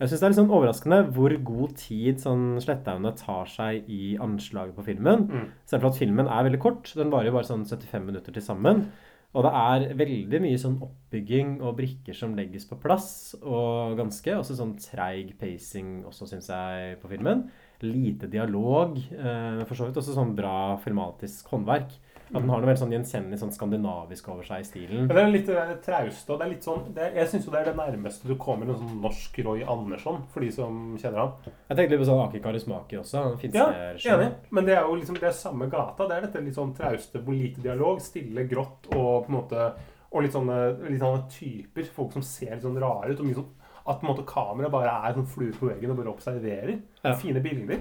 [0.00, 4.16] Jeg syns det er litt sånn overraskende hvor god tid sånn Sletthaugene tar seg i
[4.22, 5.26] anslaget på filmen.
[5.30, 5.44] Mm.
[5.70, 6.90] Selv om filmen er veldig kort.
[6.98, 8.88] Den varer jo bare sånn 75 minutter til sammen.
[9.34, 14.36] Og det er veldig mye sånn oppbygging og brikker som legges på plass, og ganske
[14.38, 17.48] også sånn treig pacing også, syns jeg, på filmen.
[17.82, 18.94] Lite dialog.
[18.98, 21.96] Eh, for så vidt også sånn bra filmatisk håndverk.
[22.32, 25.06] At den har noe veldig sånn gjenkjennelig sånn skandinavisk over seg i stilen.
[25.06, 26.30] Men det er litt traust.
[26.30, 28.66] og det er litt sånn det, Jeg syns jo det er det nærmeste du kommer
[28.68, 31.32] en sånn norsk Roy Andersson, for de som kjenner ham.
[31.68, 33.18] Jeg tenkte litt på sånn Aki Karismaki også.
[33.22, 34.32] han Ja, finske- enig.
[34.50, 36.08] Men det er jo liksom det er samme gata.
[36.08, 39.72] Det er dette litt sånn trauste, lite dialog, stille, grått og på en måte
[40.14, 41.84] Og litt sånne, litt sånne typer.
[41.92, 43.18] Folk som ser litt sånn rare ut.
[43.20, 43.48] og mye sånn
[43.86, 46.80] At på en måte kameraet bare er sånn flue på veggen og bare observerer.
[47.04, 47.14] Ja.
[47.16, 47.80] Fine bilder.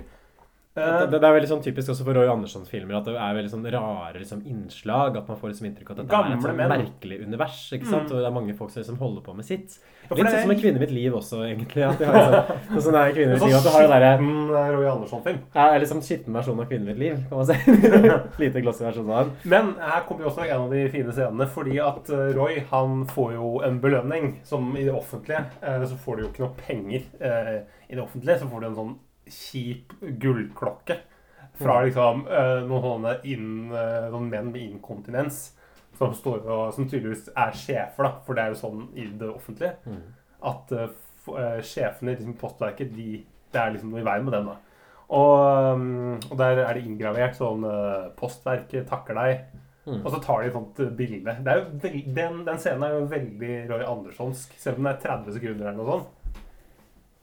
[0.74, 3.14] Det, Eh, det, det er veldig sånn typisk også for Roy Anderssons filmer at det
[3.14, 5.18] er veldig sånn rare liksom, innslag.
[5.20, 6.74] At man får liksom inntrykk av at dette er et sånn menn.
[6.74, 7.60] merkelig univers.
[7.78, 8.08] ikke sant?
[8.08, 8.14] Mm.
[8.14, 9.78] Og det er mange folk som liksom holder på med sitt.
[10.04, 11.86] Litt sånn som en kvinne i mitt liv også, egentlig.
[11.88, 14.10] At de har liksom, sånn er kvinner i mitt sånn liv, at du har derre
[14.18, 15.40] eh, Roy Andersson-film.
[15.54, 17.78] ja, Eller sånn skitten versjon av Kvinne i mitt liv, kan man si.
[18.44, 19.38] Lite glossy versjon av den.
[19.54, 23.06] Men her kommer jo også en av de fine scenene, fordi at eh, Roy han
[23.14, 24.32] får jo en belønning.
[24.48, 27.06] Som i det offentlige så får du jo ikke noe penger.
[27.22, 28.94] I det offentlige så får du en sånn
[29.34, 31.00] kjip gullklokke
[31.60, 35.44] fra liksom eh, noen sånne, inn, sånne menn med inkontinens.
[35.94, 39.76] Som, står som tydeligvis er sjefer, da, for det er jo sånn i det offentlige.
[40.44, 40.88] At uh,
[41.38, 43.22] eh, sjefene i liksom, Postverket, de,
[43.54, 44.50] det er liksom noe i veien med dem.
[44.50, 44.58] da.
[45.14, 49.46] Og, um, og der er det inngravert sånn uh, Postverket takker deg.
[49.84, 50.00] Mm.
[50.00, 51.34] Og så tar de et sånt eh, bilde.
[51.44, 54.54] Den, den scenen er jo veldig Roy Anderssonsk.
[54.60, 56.23] Selv om det er 30 sekunder eller noe sånt.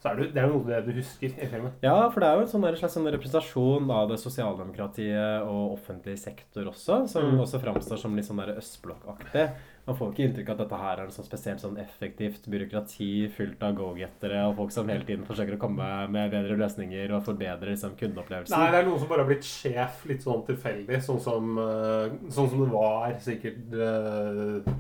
[0.01, 1.73] Så er det, det er jo noe det du husker i filmen.
[1.85, 5.75] Ja, for det er jo en sånn der slags sånn representasjon av det sosialdemokratiet og
[5.75, 7.41] offentlig sektor også, som Mm.
[7.45, 9.51] også framstår som litt sånn østblokkaktig.
[9.87, 13.29] Man får ikke inntrykk av at dette her er en sånn spesielt sånn effektivt byråkrati
[13.35, 17.25] fylt av go-gettere og folk som hele tiden forsøker å komme med bedre løsninger og
[17.27, 18.57] forbedre liksom, kundeopplevelsen.
[18.57, 22.09] Nei, det er noen som bare har blitt sjef litt sånn tilfeldig, sånn som, eh,
[22.31, 24.73] sånn som det var sikkert eh,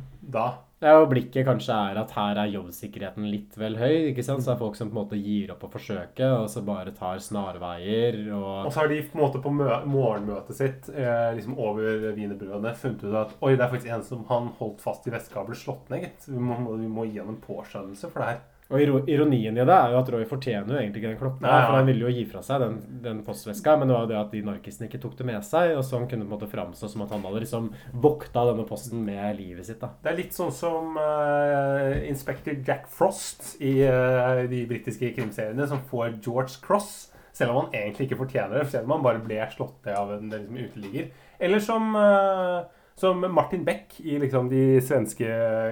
[0.81, 0.91] da.
[0.91, 4.11] Ja, og blikket kanskje er at her er jobbsikkerheten litt vel høy.
[4.11, 4.45] ikke sant?
[4.45, 6.95] Så det er folk som på en måte gir opp å forsøke, og så bare
[6.97, 8.21] tar snarveier.
[8.35, 8.73] Og og...
[8.73, 13.05] så har de på en måte på mø morgenmøtet sitt eh, liksom over wienerbrødene funnet
[13.05, 16.07] ut at oi, det er faktisk en som han holdt fast i vestkabel slått ned,
[16.07, 16.31] gitt.
[16.31, 18.41] Vi må, vi må gi ham en påskjønnelse for det her.
[18.71, 21.57] Og ironien i det er jo at Roy fortjener jo egentlig ikke den klokka, Ja,
[21.59, 21.67] ja.
[21.67, 24.19] for han ville jo gi fra seg den, den postveska, men det var jo det
[24.21, 26.51] at de narkisene ikke tok det med seg, og så han kunne på en måte
[26.53, 27.71] framstå som at han hadde liksom
[28.07, 29.91] vokta denne posten med livet sitt, da.
[30.05, 35.83] Det er litt sånn som uh, inspektør Jack Frost i uh, de britiske krimseriene, som
[35.91, 39.41] får George Cross, selv om han egentlig ikke fortjener det, selv om han bare ble
[39.55, 41.11] slått ned av en liksom, uteligger.
[41.41, 45.29] Eller som, eh, Som Martin Beck i liksom de svenske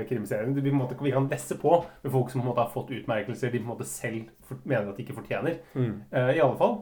[0.09, 0.63] krimseriene.
[0.65, 3.69] Vi, måte, vi kan lesse på med folk som måte har fått utmerkelser de på
[3.69, 4.31] en måte selv
[4.65, 5.59] mener at de ikke fortjener.
[5.77, 5.99] Mm.
[6.09, 6.79] Uh, I alle fall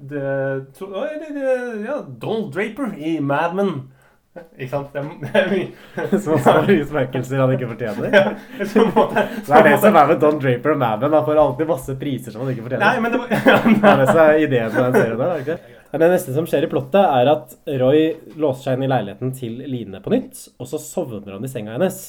[0.00, 3.92] det, så, eller, ja, Donald Draper i Mad Men.
[4.58, 4.92] Ikke sant?
[4.92, 5.00] Det
[5.34, 8.12] er, mye Som har utmerkelser han ikke fortjener.
[8.14, 8.28] ja,
[8.62, 11.16] så Det er det som er med Don Draper og Mad Men.
[11.18, 12.86] Han får alltid masse priser som han ikke fortjener.
[12.86, 15.34] Nei, men det var Det er det som er ideen med den serien der, er
[15.34, 15.77] det ikke?
[15.92, 15.98] Det?
[16.02, 18.02] Det neste som skjer i plottet, er at Roy
[18.36, 21.76] låser seg inn i leiligheten til Line på nytt, og så sovner han i senga
[21.76, 22.00] hennes.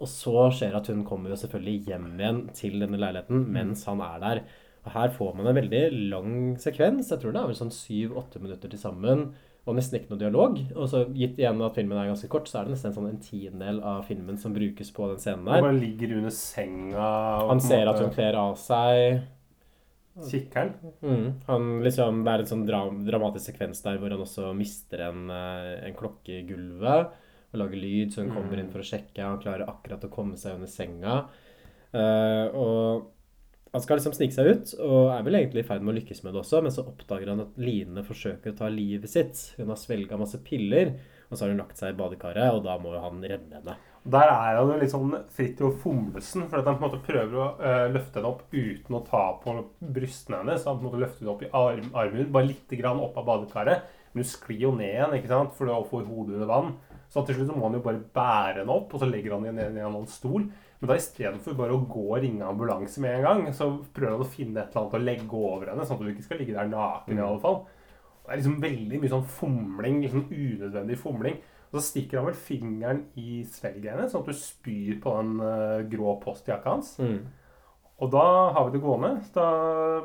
[0.00, 4.00] Og så skjer at hun kommer jo selvfølgelig hjem igjen til denne leiligheten mens han
[4.00, 4.42] er der.
[4.86, 6.30] Og her får man en veldig lang
[6.60, 7.10] sekvens.
[7.12, 9.26] Jeg tror det er vel sånn syv-åtte minutter til sammen.
[9.68, 10.56] Og nesten ikke noe dialog.
[10.72, 13.10] Og så gitt igjen at filmen er ganske kort, så er det nesten en sånn
[13.10, 15.66] en tiendedel av filmen som brukes på den scenen Han der.
[15.66, 17.10] bare ligger under senga
[17.52, 19.20] Han ser at hun kler av seg.
[20.18, 20.94] Kikker han?
[21.00, 21.26] Mm.
[21.46, 25.28] Han liksom, det er en sånn dra dramatisk sekvens der hvor han også mister en,
[25.32, 27.14] eh, en klokke i gulvet
[27.50, 29.22] og lager lyd, så hun kommer inn for å sjekke.
[29.24, 31.16] Han klarer akkurat å komme seg under senga.
[31.90, 35.92] Uh, og han skal liksom snike seg ut, og er vel egentlig i ferd med
[35.92, 39.10] å lykkes med det også, men så oppdager han at Line forsøker å ta livet
[39.10, 39.42] sitt.
[39.58, 40.94] Hun har svelga masse piller,
[41.28, 43.76] og så har hun lagt seg i badekaret, og da må jo han redde henne.
[44.02, 47.34] Der er han jo litt sånn Fridtjof Fomlesen, for at han på en måte prøver
[47.36, 49.54] å uh, løfte henne opp uten å ta på
[49.92, 50.64] brystene hennes.
[50.64, 53.28] Han på en måte løfter henne opp i arm, armen, bare litt grann opp av
[53.28, 53.90] badekaret.
[54.14, 56.72] Men hun sklir jo ned igjen, ikke sant, for å få hodet under vann.
[57.12, 59.46] Så til slutt så må han jo bare bære henne opp, og så legger han
[59.50, 60.48] henne ned i en annen stol.
[60.80, 64.24] Men da istedenfor bare å gå og ringe ambulanse med en gang, så prøver han
[64.24, 66.56] å finne et eller annet å legge over henne, sånn at hun ikke skal ligge
[66.56, 67.60] der naken i alle fall.
[68.24, 71.40] Det er liksom veldig mye sånn fomling, liksom unødvendig fomling.
[71.70, 75.36] Og så stikker han vel fingeren i svelget hennes, sånn at du spyr på den
[75.46, 76.96] eh, grå postjakka hans.
[76.98, 77.20] Mm.
[78.00, 78.24] Og da
[78.56, 79.10] har vi det gående.
[79.34, 79.44] Da,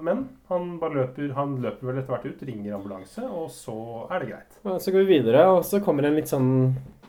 [0.03, 3.75] men han løper, han løper vel etter hvert ut, ringer ambulanse, og så
[4.11, 4.59] er det greit.
[4.65, 6.51] Ja, Så går vi videre, og så kommer en litt sånn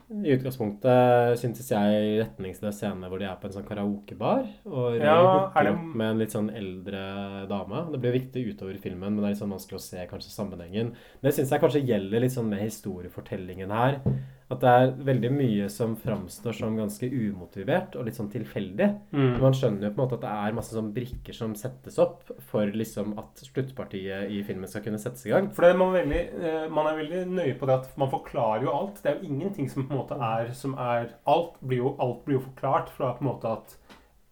[0.07, 4.45] i utgangspunktet syntes jeg retningsløs scene hvor de er på en sånn karaokebar.
[4.71, 7.91] Og Ja, hooker er det- opp med en litt sånn eldre dame.
[7.91, 10.95] Det blir viktig utover filmen, men det er litt sånn vanskelig å se kanskje sammenhengen.
[10.95, 14.01] Men Det syns jeg kanskje gjelder litt sånn med historiefortellingen her.
[14.47, 18.87] At det er veldig mye som framstår som ganske umotivert og litt sånn tilfeldig.
[19.11, 19.41] Mm.
[19.43, 22.31] Man skjønner jo på en måte at det er masse sånn brikker som settes opp
[22.53, 25.51] for liksom at sluttpartiet i filmen skal kunne settes i gang.
[25.57, 28.75] For det man, veldig, eh, man er veldig nøye på det at man forklarer jo
[28.77, 29.03] alt.
[29.03, 32.23] Det er jo ingenting som på en måte er som er Alt blir jo, alt
[32.27, 33.75] blir jo forklart fra på en måte at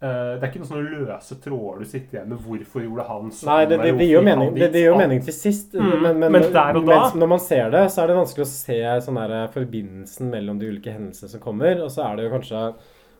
[0.01, 2.41] Det er ikke noen sånne løse tråder du sitter igjen med.
[2.45, 3.49] Hvorfor gjorde han sånn?
[3.49, 5.73] Nei, det, det, det, gir jo mening, det, det gir jo mening til sist.
[5.79, 8.45] Mm, Men, men, men der og da- når man ser det, så er det vanskelig
[8.45, 11.81] å se sånn der forbindelsen mellom de ulike hendelsene som kommer.
[11.87, 12.67] Og så er det jo kanskje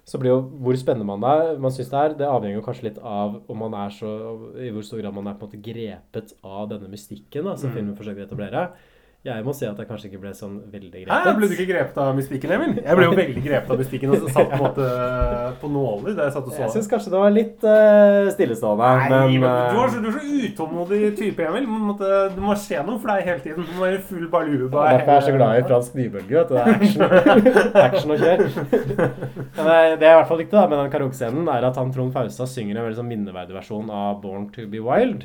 [0.05, 2.85] så blir jo hvor spennende man er, man synes det er, det avhenger jo kanskje
[2.91, 4.11] litt av om man er så,
[4.61, 7.71] i hvor stor grad man er på en måte grepet av denne mystikken da, som
[7.71, 7.79] Mm.
[7.79, 8.67] filmen forsøker å etablere.
[9.25, 11.65] Jeg må si at jeg kanskje ikke ble sånn veldig Hæ, Nei, ble du ikke
[11.71, 12.75] grepet av mystikken, Emil?
[12.77, 14.89] Jeg ble jo veldig grepet av mystikken og satt på en måte
[15.63, 18.91] på nåler der jeg satt og så Jeg synes kanskje det var litt uh, stillestående,
[19.01, 21.65] Nei, men, eh, du, er så, du er så utålmodig type, Emil.
[21.65, 23.65] Du må, det må skje noe for deg hele tiden.
[23.65, 24.83] Du må være full baluba.
[24.85, 26.43] Det er derfor jeg er så glad i fransk nybølge.
[26.51, 27.07] Det er action,
[27.87, 28.45] action og kjør.
[29.57, 32.13] Men det, er i hvert fall likte da, med den karaokescenen, er at han Trond
[32.13, 35.25] Faustad synger en veldig sånn minneverdig versjon av 'Born to be Wild'.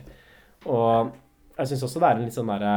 [0.72, 1.12] Og
[1.60, 2.74] jeg syns også det er en litt sånn derre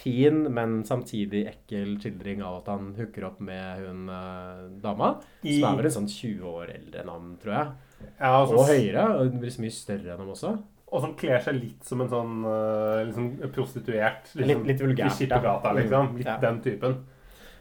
[0.00, 5.12] fin, men samtidig ekkel skildring av at han hooker opp med hun uh, dama.
[5.42, 7.72] I- Som er vel en sånn 20 år eldre enn ham, tror jeg.
[8.20, 9.06] Ja, og, Og høyere.
[9.20, 10.54] Og blir så mye større enn ham også.
[10.90, 14.32] og som kler seg litt som en sånn uh, liksom prostituert.
[14.34, 16.08] Liksom, Litt- litt vulgært, Litt, liksom.
[16.10, 16.38] Mm, Litt ja.
[16.42, 16.96] den typen.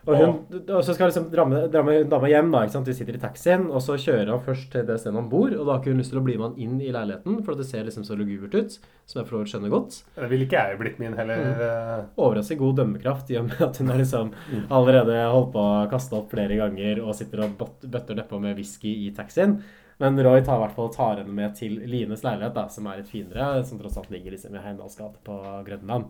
[0.08, 2.88] Og, hun, og så skal liksom dramme, med, dama hjem, da, ikke sant?
[2.88, 5.66] De sitter i taxien, og så kjører han først til det stedet han bor, og
[5.66, 7.68] da har ikke hun lyst til å bli med han inn i leiligheten, for det
[7.70, 8.78] ser liksom så lugubert ut,
[9.10, 10.00] som jeg for så vidt skjønner godt.
[10.16, 11.44] Det ville ikke jeg blitt min heller.
[11.44, 12.08] Mm.
[12.16, 14.32] Overraskende god dømmekraft, i og med at hun har liksom
[14.80, 18.96] allerede holdt på å kaste opp flere ganger, og sitter og bøtter nedpå med whisky
[19.06, 19.60] i taxien.
[20.00, 23.02] Men Roy tar i hvert fall tar henne med til Lines leilighet, da, som er
[23.02, 25.36] litt finere, som tross alt ligger liksom i Heimdals gate på
[25.68, 26.08] Grønland.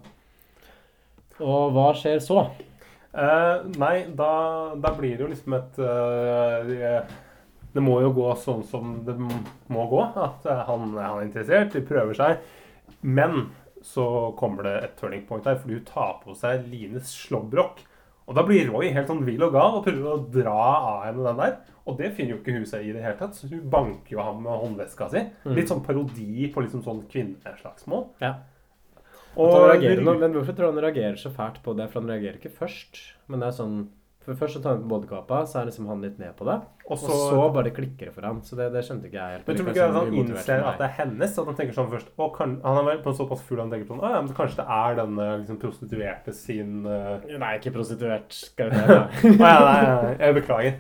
[1.41, 2.43] Og hva skjer så?
[3.13, 4.32] Eh, nei, da,
[4.78, 6.91] da blir det jo liksom et uh, det,
[7.74, 10.04] det må jo gå sånn som det må gå.
[10.13, 12.43] At eh, han, han er interessert, de prøver seg.
[13.02, 13.50] Men
[13.86, 14.06] så
[14.38, 17.86] kommer det et turning point her, fordi hun tar på seg Lines slåbrok.
[18.30, 21.26] Og da blir Roy helt sånn vill og gal og prøver å dra av henne
[21.26, 21.56] den der.
[21.89, 24.22] Og det finner jo ikke hun seg i det hele tatt, så hun banker jo
[24.22, 25.24] ham med håndveska si.
[25.50, 28.06] Litt sånn parodi på liksom sånn kvinneslagsmål.
[28.22, 28.36] Ja.
[29.38, 31.89] Og nå, men hvorfor tror du han reagerer så fælt på det?
[31.92, 32.98] For han reagerer ikke først.
[33.30, 33.80] Men det er sånn
[34.26, 36.58] For først så tar han på badekåpa, så er liksom han litt ned på det.
[36.89, 38.42] Og Og så, bare klikker det for han.
[38.46, 39.48] Så det, det skjønte ikke jeg helt.
[39.48, 41.38] Men tror du ikke han innser at det er hennes?
[41.39, 43.88] At han tenker sånn først å, kan, Han er vel på såpass full han tenker
[43.89, 47.15] sånn Å ja, men kanskje det er denne liksom, prostituerte sin uh...
[47.42, 48.36] Nei, ikke prostituert.
[48.36, 49.00] Skal vi se.
[49.32, 49.56] Å nei,
[50.04, 50.78] nei, jeg beklager.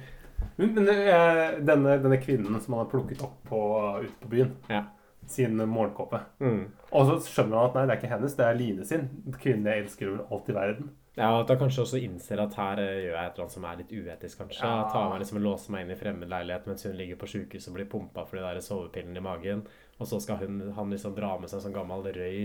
[0.59, 3.63] Men, men eh, denne, denne kvinnen som han har plukket opp på,
[4.03, 4.83] ute på byen, Ja.
[5.29, 6.65] sin morgenkåpe Mm.
[6.91, 9.03] Og så skjønner man at nei, det er ikke hennes, det er Line sin.
[9.37, 10.87] Kvinnen jeg elsker over alt i verden.
[11.19, 13.65] Ja, At han kanskje også innser at her eh, gjør jeg et eller annet som
[13.67, 14.63] er litt uetisk, kanskje.
[14.63, 14.85] Ja.
[14.93, 17.69] Tar meg liksom og låser meg inn i fremmed leilighet mens hun ligger på sjukehuset
[17.69, 19.59] og blir pumpa for de der sovepillene i magen.
[19.99, 22.39] Og så skal hun, han liksom dra med seg en sånn gammel røy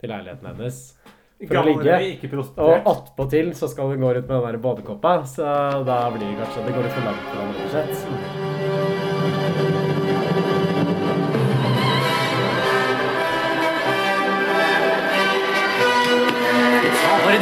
[0.00, 0.76] til leiligheten hennes.
[1.44, 1.92] For å Gammel ligge.
[2.00, 2.32] røy, ikke
[2.64, 5.44] Og attpåtil så skal hun gå rundt med den der badekåpa, så
[5.84, 7.92] da blir det kanskje Det går litt for langt for ham, rett og slett.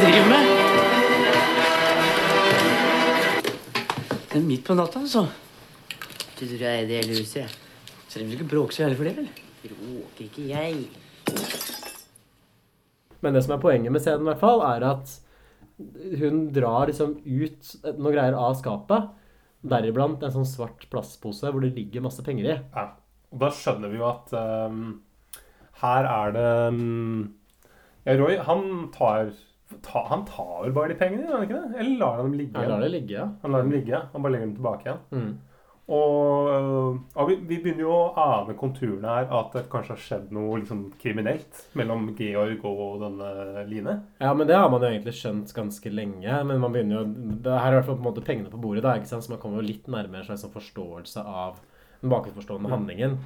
[0.03, 0.51] Driver med?
[4.33, 5.27] Det er midt på natta, altså.
[6.39, 7.51] Du tror jeg er det hele huset, jeg.
[8.09, 9.29] Så dere ikke bråke så jævlig for det, vel?
[9.63, 10.73] Bråker ikke jeg.
[13.23, 15.13] Men det som er poenget med scenen, i hvert fall, er at
[16.19, 19.07] hun drar liksom ut noen greier av skapet.
[19.63, 22.57] Deriblant en sånn svart plastpose hvor det ligger masse penger i.
[22.75, 22.89] Ja.
[23.33, 24.83] Og da skjønner vi jo at um,
[25.81, 27.31] her er det um,
[28.03, 29.31] Ja, Roy, han tar,
[29.81, 31.79] ta, Han tar vel bare de pengene, gjør han ikke det?
[31.79, 32.59] Eller lar han dem ligge?
[32.59, 33.25] Han lar det ligge, ja.
[33.41, 34.05] Han lar dem ligge, ja.
[34.13, 35.03] Han bare legger dem tilbake igjen.
[35.11, 35.33] Mm.
[35.91, 40.29] Og, ja, vi, vi begynner jo å ane konturene her at det kanskje har skjedd
[40.31, 43.97] noe liksom, kriminelt mellom Georg og denne Line.
[44.23, 46.39] Ja, men det har man jo egentlig skjønt ganske lenge.
[46.47, 47.03] Men man begynner jo
[47.43, 49.27] Det her er i hvert fall på en måte pengene på bordet, da, ikke sant?
[49.27, 51.59] så man kommer jo litt nærmere en slags sånn forståelse av
[51.99, 53.19] den bakenforstående handlingen.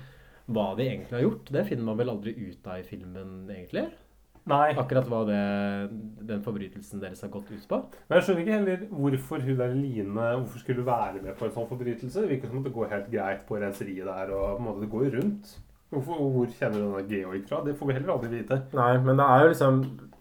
[0.49, 3.85] Hva de egentlig har gjort, det finner man vel aldri ut av i filmen, egentlig.
[4.47, 5.41] Nei, Akkurat hva det,
[6.29, 7.79] den forbrytelsen deres har gått ut på.
[8.07, 11.55] men jeg skjønner ikke heller hvorfor hun der Line Hvorfor skulle være med på en
[11.55, 12.23] sånn forbrytelse.
[12.23, 14.85] Det virker som at det går helt greit på renseriet der, og på en måte
[14.85, 15.57] det går jo rundt.
[15.87, 17.61] Hvorfor, hvor kjenner denne Georg fra?
[17.63, 18.59] Det får vi heller aldri vite.
[18.75, 19.77] Nei, men det er jo liksom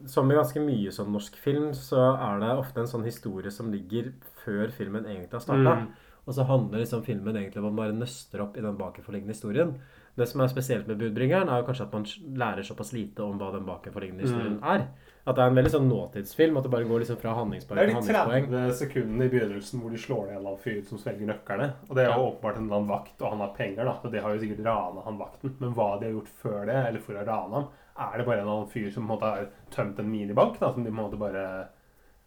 [0.07, 3.73] Som i ganske mye sånn norsk film, så er det ofte en sånn historie som
[3.73, 4.13] ligger
[4.45, 5.73] før filmen egentlig har starta.
[5.81, 5.89] Mm.
[6.27, 9.73] Og så handler liksom filmen egentlig om å bare nøster opp i den bakenforliggende historien.
[10.17, 12.05] Det som er spesielt med Budbringeren, er jo kanskje at man
[12.41, 14.87] lærer såpass lite om hva den bakenforliggende historien er.
[15.27, 16.57] At det er en veldig sånn nåtidsfilm.
[16.57, 18.71] At det bare går liksom fra handlingspoeng til handlingspoeng Det er de handlingspoeng.
[18.71, 21.69] 30 sekundene i begynnelsen hvor de slår ned en fyr som svelger nøklene.
[21.91, 22.29] Og det er jo Ja.
[22.31, 23.95] åpenbart en eller annen vakt, og han har penger, da.
[24.05, 25.57] Og det har jo sikkert rana han vakten.
[25.61, 27.67] Men hva de har gjort før det, eller for å rane ham,
[27.99, 30.59] er det bare en eller annen fyr som på en måte har tømt en minibank?
[30.61, 31.69] da, som de på en måte bare...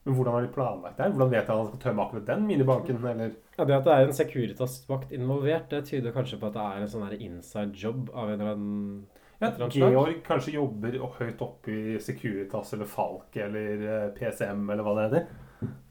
[0.06, 1.10] Men hvordan har de planlagt det?
[1.14, 3.06] Hvordan vet de at han skal tømme akkurat den minibanken?
[3.06, 6.64] Eller Ja, Det at det er en Securitas-vakt involvert, det tyder kanskje på at det
[6.64, 9.08] er en sånn inside job av en eller annen
[9.42, 9.52] ja.
[9.72, 15.06] Georg kanskje jobber høyt oppe i Securitas eller Falk eller eh, PCM eller hva det
[15.10, 15.28] heter.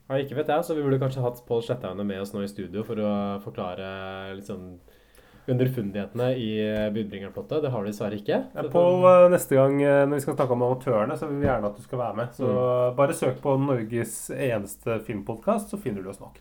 [0.09, 2.48] Ja, ikke vet jeg, så vi burde kanskje hatt Pål Sletthaune med oss nå i
[2.48, 3.12] studio for å
[3.44, 3.88] forklare
[4.37, 4.78] litt sånn
[5.48, 6.48] underfundighetene i
[6.92, 7.62] Budbringerplottet.
[7.64, 8.38] Det har du dessverre ikke.
[8.54, 11.48] Ja, Pål, eh, neste gang eh, når vi skal snakke om amatørene, så vil vi
[11.48, 12.35] gjerne at du skal være med.
[12.37, 12.96] Så Mm.
[12.96, 16.37] bare søk på Norges eneste filmpodkast, så finner du oss nok.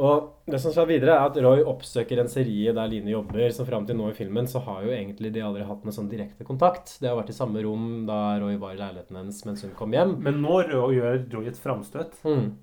[0.00, 3.44] Og det som skjer videre, er at Roy oppsøker renseriet der Line jobber.
[3.52, 6.08] Så fram til nå i filmen så har jo egentlig de aldri hatt noe sånn
[6.08, 6.94] direkte kontakt.
[7.02, 9.92] De har vært i samme rom da Roy var i leiligheten hennes mens hun kom
[9.92, 10.16] hjem.
[10.24, 12.16] Men nå gjør Roy et framstøt.
[12.24, 12.54] Mm.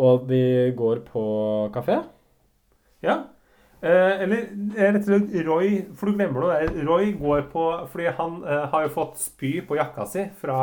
[0.00, 0.44] Og de
[0.76, 1.24] går på
[1.74, 2.02] kafé.
[3.04, 3.22] Ja.
[3.80, 4.42] Eh, eller
[4.76, 6.74] eh, rett og slett Roy For du glemmer der.
[6.84, 10.58] Roy går på Fordi han eh, har jo fått spy på jakka si fra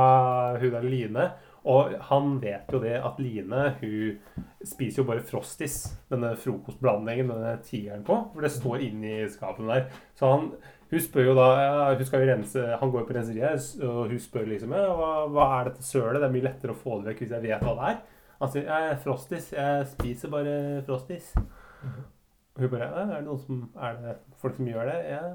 [0.62, 1.32] hun der Line.
[1.68, 7.58] Og han vet jo det at Line hun spiser jo bare Frostis, denne frokostblandingen denne
[7.66, 8.22] tigeren på.
[8.34, 9.88] For det står inni skapet der.
[10.16, 10.50] Så han
[10.88, 14.06] hun spør jo da ja, hun skal jo rense, Han går jo på renseriet, og
[14.08, 16.22] hun spør liksom ja, hva, hva er dette sølet?
[16.22, 17.98] Det er mye lettere å få det vekk hvis jeg vet hva det er.
[18.38, 19.50] Han sier ja, Frostis.
[19.52, 20.54] Jeg spiser bare
[20.88, 21.34] Frostis.
[22.56, 24.98] Og hun bare ja, Er det noen som Er det folk som gjør det?
[25.12, 25.26] Ja,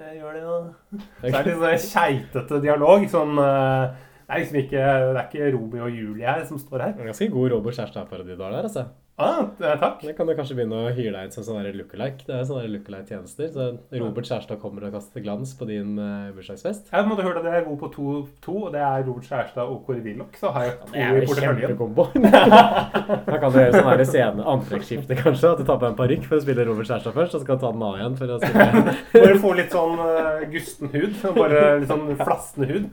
[0.00, 1.00] jeg gjør det, da.
[1.20, 3.02] Så er det litt sånn keitete dialog.
[3.12, 6.84] Sånn eh, Det er liksom ikke Det er ikke Romeo og Julie her som står
[6.84, 6.92] her.
[6.94, 8.84] Er ganske god Robert Kjærstad-parodi du har der, altså.
[9.20, 10.00] Ah, takk.
[10.00, 12.24] Det kan du kanskje begynne å hyre deg inn som sånn lookalike.
[12.24, 13.50] Det er sånne lookalike-tjenester.
[13.52, 13.66] Så
[14.00, 16.88] Robert Kjærstad kommer og kaster glans på din uh, bursdagsfest.
[16.94, 18.14] Jeg måtte en hørt at jeg er god på to,
[18.46, 20.38] to og det er Robert Kjærstad og Kåre Willoch.
[20.40, 22.28] Så har jeg to er i porteføljen.
[23.28, 25.52] da kan du gjøre sånn scene antrekkskifte, kanskje.
[25.52, 27.60] At du tar på en parykk for å spille Robert Kjærstad først, og så kan
[27.60, 31.24] du ta den av igjen for å spille Bare få litt sånn uh, gusten hud.
[31.36, 32.88] Bare litt sånn flassende hud.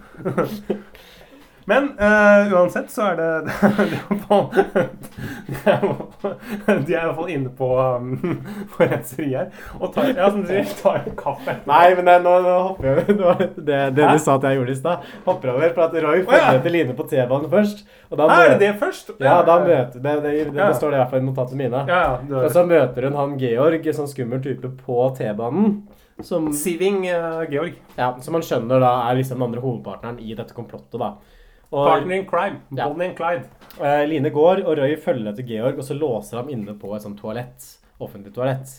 [1.67, 3.27] Men uh, uansett så er det
[6.87, 8.13] De er i hvert fall- inne på, um,
[8.71, 9.49] på her.
[9.81, 11.57] Og tar, ja, som du sier, tar en kaffe.
[11.67, 13.43] Nei, men det, nå, nå hopper jeg over.
[13.43, 15.11] Det, det, det du sa at jeg gjorde i stad.
[15.27, 16.25] Hopper over for at Roy ja.
[16.31, 17.83] følger etter Line på T-banen først.
[18.07, 19.11] Og da Er det det først?
[19.19, 21.85] Ja, da møter det, det, det, det står det i hvert fall i notatene mine.
[21.91, 22.43] Ja, ja.
[22.45, 25.81] Og så møter hun han Georg, sånn skummel type, på T-banen.
[26.55, 27.75] Siving uh, Georg.
[27.99, 30.95] ja, som man skjønner da er liksom den andre hovedpartneren i dette komplottet.
[30.95, 31.17] da.
[31.67, 32.61] Og, Partner in crime.
[32.71, 32.87] Ja.
[32.87, 33.47] Bonnie and Clyde.
[33.83, 37.03] Eh, Line går, og Røy følger etter Georg, og så låser han inne på et
[37.03, 37.65] sånt toalett.
[37.99, 38.71] Offentlig toalett.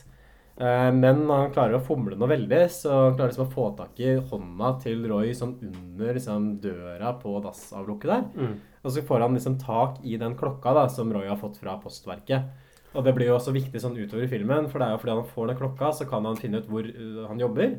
[0.58, 4.00] Eh, men han klarer å fomle noe veldig, så han klarer liksom å få tak
[4.02, 8.24] i hånda til Roy sånn under liksom, døra på dassavlukket der.
[8.34, 8.56] Mm.
[8.82, 11.76] Og så får han liksom tak i den klokka da, som Roy har fått fra
[11.82, 12.66] Postverket.
[12.96, 15.16] Og det blir jo også viktig sånn utover i filmen, for det er jo fordi
[15.18, 17.74] han får den klokka, så kan han finne ut hvor uh, han jobber.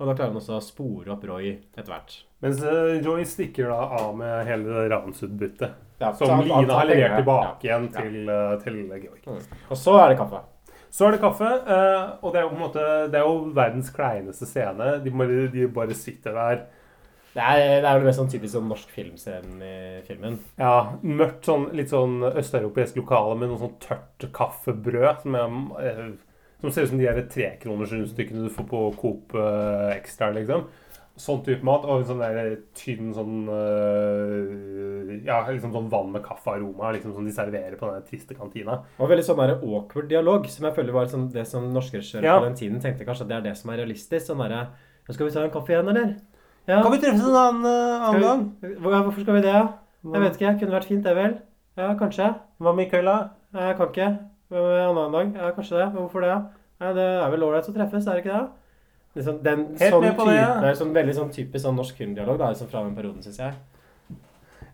[0.00, 2.16] Og da klarer han også å spore opp Roy etter hvert.
[2.42, 2.60] Mens
[3.06, 5.76] Roy stikker da av med hele ransutbyttet.
[6.00, 7.78] Ja, Som han- han har levert penger, tilbake ja.
[7.78, 8.00] igjen Ja.
[8.00, 9.22] til, eh, til Georg.
[9.26, 9.56] Mm.
[9.70, 10.40] Og så er det kaffe.
[10.90, 13.52] Så er det kaffe, eh, og det er jo på en måte Det er jo
[13.54, 15.02] verdens kleineste scene.
[15.04, 16.66] De bare, de bare sitter der.
[17.34, 20.38] Det er, det er jo mest sånn typisk sånn norsk filmscene i filmen.
[20.58, 25.34] Ja, mørkt, sånn, litt sånn østeuropeisk lokale med noe sånn tørt kaffebrød som,
[25.78, 26.12] er, eh,
[26.60, 30.66] som ser ut som de der trekronersrundstykkene du får på Coop uh, Extra, liksom.
[31.16, 31.84] Sånn type mat.
[31.86, 37.24] Og en sånn der tynn sånn uh, Ja, liksom sånn vann med kaffearoma liksom, som
[37.26, 38.80] de serverer på den triste kantina.
[38.98, 42.26] Og veldig sånn der awkward dialog, som jeg føler var sånn, det som norske regissører
[42.28, 42.38] Ja.
[42.40, 44.26] på den tiden tenkte kanskje at det er det som er realistisk.
[44.26, 44.66] Sånn derre
[45.10, 46.14] Skal vi ta en kaffe igjen, eller?
[46.66, 46.82] Ja.
[46.82, 49.04] Kan vi treffes en annen, eh, annen vi- gang?
[49.04, 49.52] Hvorfor skal vi det?
[49.52, 49.68] ja?
[50.04, 50.58] Jeg vet ikke.
[50.60, 51.34] Kunne vært fint, det vel?
[51.76, 52.34] Ja, kanskje.
[52.58, 53.30] Hva med i kveld, da?
[53.52, 54.08] Jeg kan ikke.
[54.54, 55.32] En annen dag?
[55.42, 55.88] Ja, kanskje det.
[55.96, 56.34] Hvorfor det?
[56.82, 58.46] Nei, det er vel ålreit å treffes, er det ikke det?
[59.14, 60.48] Liksom, den, Helt sånn med på det, ja.
[60.62, 63.38] det er sånn, veldig sånn typisk sånn norsk filmdialog da, liksom fra den perioden, syns
[63.38, 63.54] jeg.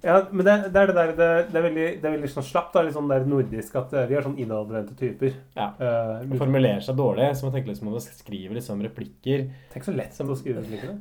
[0.00, 2.46] Ja, men det, det er det der det, det, er veldig, det er veldig sånn
[2.48, 5.34] slapt, da, litt sånn der nordisk, at eh, vi er sånn innadvendte typer.
[5.58, 5.66] Ja.
[5.76, 9.44] Eh, Og formulerer seg dårlig, så man tenker liksom at man skriver liksom replikker.
[9.74, 10.86] Tenk så lett som å skrive slik.
[10.88, 10.96] det.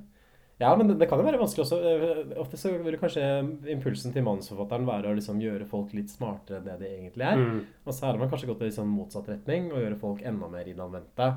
[0.59, 1.77] Ja, men det, kan jo være vanskelig også.
[1.87, 3.23] Eh, Ofte så vil kanskje
[3.71, 7.39] impulsen til manusforfatteren være å liksom gjøre folk litt smartere enn det de egentlig er.
[7.39, 7.61] Mm.
[7.85, 10.67] Og så har man kanskje gått i liksom motsatt retning og gjøre folk enda mer
[10.67, 11.29] innadvendte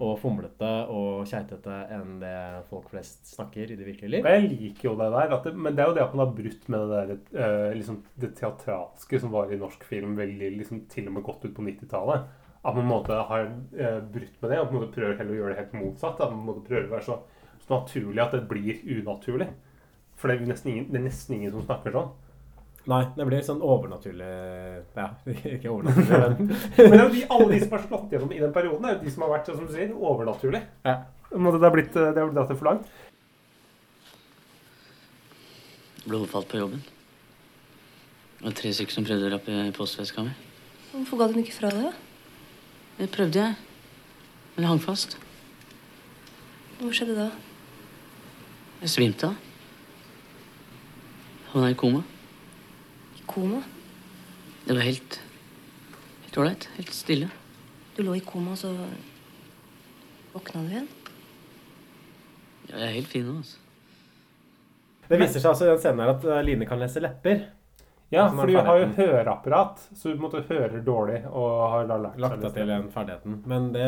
[0.00, 2.36] og fomlete og keitete enn det
[2.70, 4.28] folk flest snakker i det virkelige liv.
[4.32, 6.36] Jeg liker jo det der, at det, men det er jo det at man har
[6.38, 10.86] brutt med det der, eh, liksom det teatralske som var i norsk film veldig, liksom
[10.92, 12.30] til og med godt ut på 90-tallet.
[12.60, 15.20] At man på en måte har eh, brutt med det, og på en måte prøver
[15.20, 16.16] heller å gjøre det helt motsatt.
[16.20, 17.20] At man på en måte prøver å være så
[17.70, 19.48] naturlig at det blir unaturlig.
[20.20, 22.10] For det er, nesten ingen, det er nesten ingen som snakker sånn.
[22.90, 24.28] Nei, det blir sånn overnaturlig
[24.96, 25.10] Ja,
[25.54, 26.46] ikke overnaturlig, men
[26.78, 28.96] Men det er jo de, alle de som har slått gjennom i den perioden, er
[28.96, 30.62] jo de som har vært som du sier, overnaturlig.
[30.88, 30.96] Ja.
[31.30, 32.88] Det har blitt, det har blitt for langt.
[36.06, 36.80] Ble overfalt på jobben.
[38.40, 40.32] Det var tre stykker som prøvde å rappe postveska mi.
[40.94, 41.98] Hvorfor ga du den ikke fra deg?
[42.96, 43.58] Det prøvde jeg.
[44.56, 45.18] Men jeg hang fast.
[46.80, 47.49] Hvor skjedde det da?
[48.80, 49.34] Jeg svimte av.
[51.52, 52.00] Havna i koma.
[53.18, 53.60] I koma?
[54.66, 55.20] Det var helt
[56.24, 56.68] Helt ålreit.
[56.76, 57.26] Helt stille.
[57.96, 58.70] Du lå i koma, så
[60.32, 60.86] våkna du igjen?
[62.68, 63.58] Ja, jeg er helt fin nå, altså.
[65.10, 67.40] Det viser seg altså i den scenen her at eh, Line kan lese lepper.
[68.10, 71.50] Ja, er for du har jo høreapparat, så du på en måte hører dårlig og
[71.70, 73.36] har da lært Lagt deg til den ferdigheten.
[73.50, 73.86] Men det,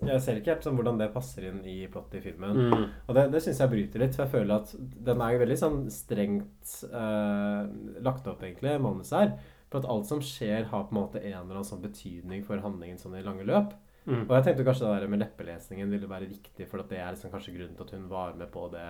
[0.00, 2.58] jeg ser ikke helt sånn hvordan det passer inn i plottet i filmen.
[2.58, 2.84] Mm.
[3.06, 4.74] Og det, det syns jeg bryter litt, for jeg føler at
[5.06, 7.60] den er jo veldig sånn strengt eh,
[8.08, 9.32] lagt opp, egentlig, manuset her.
[9.70, 12.62] For at alt som skjer, har på en måte en eller annen sånn betydning for
[12.62, 13.78] handlingen sånn i lange løp.
[14.04, 14.26] Mm.
[14.26, 17.14] Og jeg tenkte kanskje det der med leppelesningen ville være riktig, for at det er
[17.14, 18.88] liksom kanskje grunnen til at hun var med på det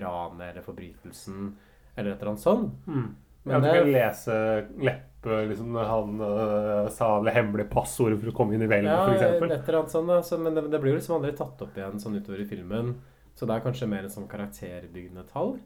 [0.00, 1.48] ranet eller forbrytelsen,
[1.94, 2.70] eller et eller annet sånn.
[2.88, 3.08] Mm.
[3.46, 4.38] Men Ja, du kan lese
[4.82, 8.90] leppe liksom når han uh, sa det hemmelige passordet for å komme inn i hvelvet,
[8.90, 9.22] Ja, f.eks.
[9.22, 12.02] et eller annet sånn, altså, men det, det blir jo liksom aldri tatt opp igjen
[12.02, 12.94] sånn utover i filmen.
[13.38, 15.58] Så det er kanskje mer en sånn karakterbyggende tall.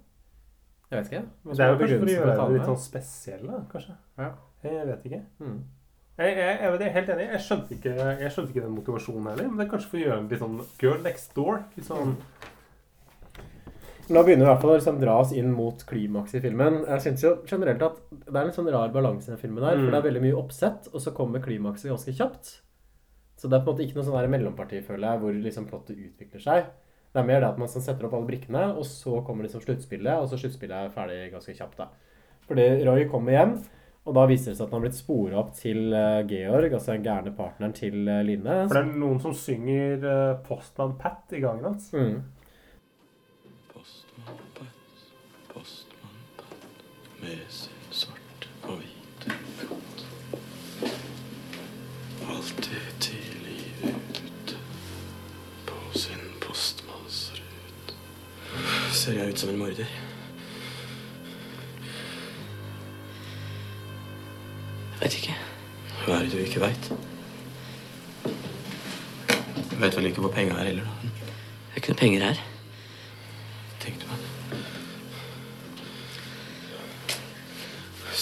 [0.93, 1.23] Jeg vet ikke.
[1.45, 3.95] hva Det er jo kanskje for å gjøre det litt sånn spesielle, kanskje.
[4.21, 4.33] Ja.
[4.63, 5.23] Jeg vet ikke.
[5.41, 5.55] Mm.
[6.19, 7.27] Jeg, jeg, jeg, jeg er helt enig.
[7.33, 9.49] Jeg skjønte, ikke, jeg skjønte ikke den motivasjonen heller.
[9.49, 11.63] Men det er kanskje for å gjøre en litt sånn girl next door.
[11.79, 12.13] Litt sånn
[14.13, 16.83] Nå begynner vi i hvert fall å liksom dra oss inn mot klimaks i filmen.
[16.85, 19.79] Jeg synes jo generelt at det er en sånn rar balanse i den filmen der.
[19.79, 19.87] Mm.
[19.87, 22.53] For det er veldig mye oppsett, og så kommer klimakset ganske kjapt.
[23.41, 25.99] Så det er på en måte ikke noe sånn mellomparti, føler jeg, hvor liksom plottet
[25.99, 26.67] utvikler seg.
[27.13, 29.65] Det er mer det at man sånn setter opp alle brikkene, og så kommer liksom
[29.65, 31.89] sluttspillet, og så sluttspillet er ferdig ganske kjapt, da.
[32.49, 33.57] Fordi Roy kommer hjem,
[34.03, 36.95] og da viser det seg at han har blitt spora opp til eh, Georg, altså
[36.95, 38.57] den gærne partneren til eh, Line.
[38.67, 41.93] For det er noen som synger øh, Postman Pat i gangen hans.
[41.95, 42.17] Mm.
[47.23, 49.37] Med sin svart og hvite
[49.69, 50.07] godt.
[52.29, 54.57] Alltid tidlig ute
[55.67, 57.95] på sin postmannsrute.
[58.93, 59.87] Ser jeg ut som en morder?
[65.01, 65.37] Vet ikke.
[66.05, 66.93] Hva er det du ikke veit?
[69.79, 71.13] Veit vel ikke hvor penga er heller, da?
[71.13, 72.49] Det er ikke noe penger her.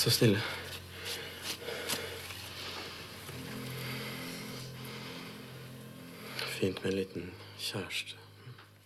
[0.01, 0.39] Stå stille.
[6.37, 7.27] Fint med en liten
[7.61, 8.17] kjæreste.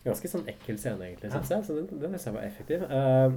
[0.03, 1.67] Ganske sånn ekkel scene, egentlig, syns jeg.
[1.69, 2.83] Så den, den jeg var effektiv.
[2.83, 3.37] Eh,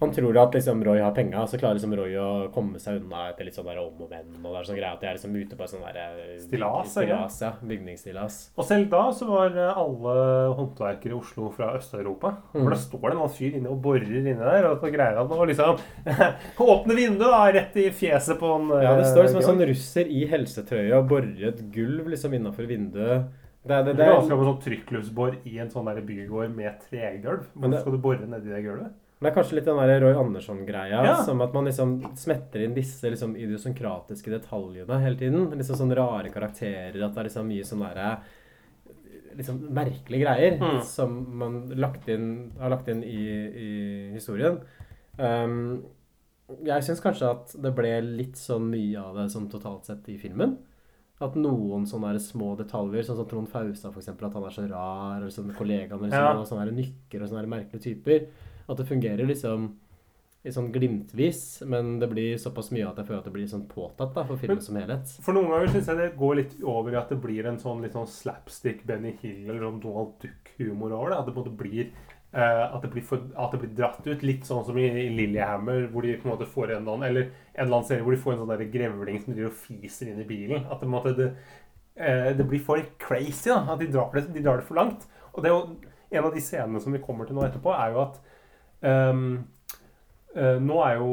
[0.00, 3.28] han tror at liksom Roy har penga, så klarer liksom Roy å komme seg unna
[3.30, 4.32] etter litt sånn der om og venn.
[4.40, 6.90] Og det er sånn greie at de er liksom ute på sånn der eh, Stillas,
[6.90, 7.50] stillas ja.
[7.62, 8.38] Bygningsstillas.
[8.58, 10.14] Og selv da så var eh, alle
[10.58, 12.32] håndverkere i Oslo fra Øst-Europa.
[12.54, 12.62] Mm.
[12.64, 14.66] For da står det en fyr inne og borer inni der.
[14.72, 15.78] Og så greier han å liksom
[16.72, 19.64] åpne vinduet da, rett i fjeset på en Ja, det står liksom en eh, sånn
[19.70, 23.30] russer i helsetrøye og borer et gulv liksom innafor vinduet.
[23.62, 26.82] Det, er- det, Det det, er ganske sånn trykkluftsbor i en sånn der bygård med
[26.88, 27.46] tregulv.
[27.54, 28.98] Men Hvor skal du bore nedi det gulvet?
[29.22, 31.00] Det er kanskje litt den der Roy Andersson-greia.
[31.06, 31.14] Ja.
[31.24, 35.48] Som at man liksom smetter inn disse liksom idiosynkratiske detaljene hele tiden.
[35.56, 36.98] Liksom sånne rare karakterer.
[37.06, 38.16] At det er liksom mye sånn derre
[39.36, 40.82] liksom merkelige greier Mm.
[40.84, 44.58] som man lagt inn, har lagt inn i, i historien.
[45.18, 45.84] Um,
[46.64, 50.18] jeg syns kanskje at det ble litt sånn mye av det sånn totalt sett i
[50.18, 50.58] filmen.
[51.22, 54.68] At noen sånne små detaljer, sånn som Trond Faustad for eksempel, at han er så
[54.68, 56.32] rar, og sånne kollegaene liksom, Ja.
[56.36, 58.26] og sånne nykker og sånne merkelige typer.
[58.68, 59.72] At det fungerer liksom
[60.42, 63.68] i sånn glimtvis, men det blir såpass mye at jeg føler at det blir sånn
[63.70, 65.12] påtatt da, for filmen Men- som helhet.
[65.22, 67.82] For noen ganger syns jeg det går litt over i at det blir en sånn
[67.82, 71.18] litt sånn slapstick Benny Hill eller sånn Donald Duck-humor over det.
[71.18, 71.92] At det på en måte blir
[72.32, 74.22] Uh, at, det blir for, at det blir dratt ut.
[74.24, 77.08] Litt sånn som i, i Lillehammer, hvor de på en måte får en eller annen
[77.10, 79.58] Eller en eller annen serie hvor de får en sånn der grevling som driver og
[79.58, 80.64] fiser inn i bilen.
[80.64, 81.26] At det, måte, det,
[82.00, 83.50] uh, det blir for crazy.
[83.50, 85.04] da, At de drar, det, de drar det for langt.
[85.34, 85.76] Og det er jo
[86.08, 88.16] en av de scenene som vi kommer til nå etterpå, er jo at
[88.88, 89.26] ehm,
[90.36, 91.12] uh, nå er jo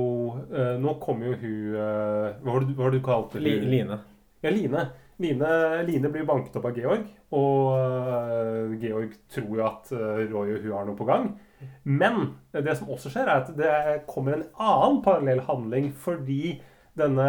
[0.51, 3.45] uh, Nå kommer jo hun uh, Hva var det, hva var det du kalte hun?
[3.45, 3.99] Line.
[4.43, 4.87] Ja, Line.
[5.19, 5.53] Line.
[5.89, 7.03] Line blir banket opp av Georg,
[7.35, 11.33] og Georg tror jo at Roy og hun har noe på gang.
[11.83, 12.21] Men
[12.55, 13.73] det som også skjer, er at det
[14.07, 16.53] kommer en annen parallell handling fordi
[16.99, 17.25] denne,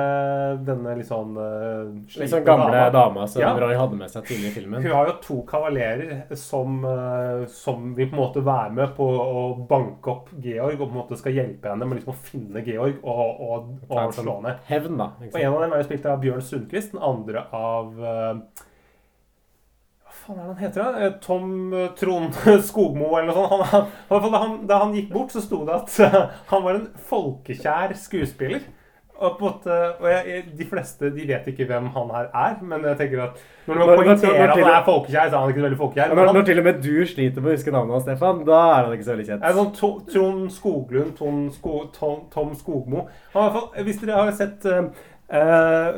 [0.66, 1.90] denne litt sånn uh,
[2.20, 3.52] Litt sånn gamle dama- dama som Ja.
[3.58, 4.82] Roy hadde med seg tidlig i filmen.
[4.84, 9.06] Hun har jo to kavalerer som, uh, som vil på en måte være med på
[9.06, 12.64] å banke opp Georg og på en måte skal hjelpe henne med liksom å finne
[12.66, 14.64] Georg og, og, og sånn slå ned.
[14.70, 15.12] Hevn, da.
[15.30, 18.66] Og en av dem er jo spilt av Bjørn Sundquist, den andre av uh,
[20.20, 20.82] faen er han heter?
[20.98, 21.10] da?
[21.22, 22.34] Tom Trond
[22.68, 23.70] Skogmo eller noe sånt.
[23.72, 25.96] Han, da, han, da han gikk bort, så sto det at
[26.50, 28.66] han var en folkekjær skuespiller.
[29.20, 32.54] Og, på en måte, og jeg, De fleste de vet ikke hvem han her er,
[32.64, 35.60] men jeg tenker at når du poengterer at han er folkekjær, så er han ikke
[35.60, 36.14] så veldig folkekjær.
[36.14, 38.60] Når, han- når til og med du sliter med å huske navnet hans, Stefan, da
[38.78, 39.44] er han ikke så veldig kjent.
[39.44, 43.04] er sånn To- Trond Skoglund, Tom, Sko, Tom, Tom Skogmo.
[43.36, 45.92] Han, hvis dere har sett eh,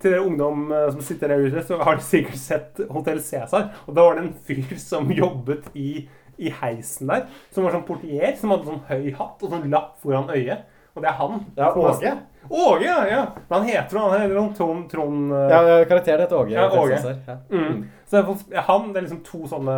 [0.00, 3.68] Til dere ungdom eh, som sitter der ute, så har dere sikkert sett Hotell Cæsar.
[3.86, 6.06] Og da var det en fyr som jobbet i,
[6.38, 9.96] i heisen der, som var sånn portier, som hadde sånn høy hatt og sånn lapp
[10.02, 10.64] foran øyet.
[10.98, 11.38] Og det er han.
[11.54, 12.12] Ja, Åge.
[12.48, 13.06] Åge, ja!
[13.06, 13.20] ja.
[13.48, 16.56] Men han heter han heter sånn Trond, Trond Ja, karakteren heter Åge.
[16.56, 16.98] Ja, Åge.
[17.28, 17.36] Ja.
[17.52, 17.84] Mm.
[18.08, 19.76] Så det er han, det er liksom to sånne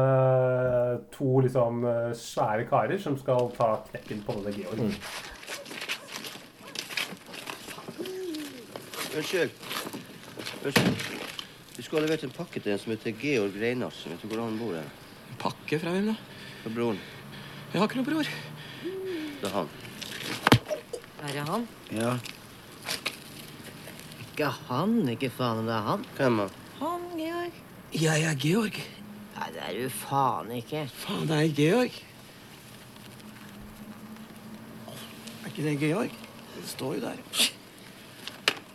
[1.17, 4.81] To liksom eh, svære karer som skal ta knekken på denne Georg.
[4.81, 4.95] Mm.
[9.19, 9.53] Unnskyld.
[10.65, 11.05] Unnskyld.
[11.77, 14.15] Du skulle ha levert en pakke til en som heter Georg Reinarsen.
[14.15, 14.73] Vet du hvor han bor?
[14.79, 14.89] Her?
[15.43, 16.17] Pakke fra hvem, da?
[16.63, 17.05] Fra broren.
[17.75, 18.35] Jeg har ikke noen bror.
[19.41, 19.80] Det er han.
[21.21, 21.67] Er det han?
[21.93, 22.13] Ja.
[24.25, 26.07] Ikke han, ikke faen om det er han.
[26.17, 27.59] Hvem er Han, Georg.
[27.93, 28.79] Jeg er Georg.
[29.37, 30.87] Nei, det er du faen ikke.
[31.03, 31.99] Faen, det er Georg.
[35.43, 36.17] Er ikke det Georg?
[36.55, 37.21] Det står jo der.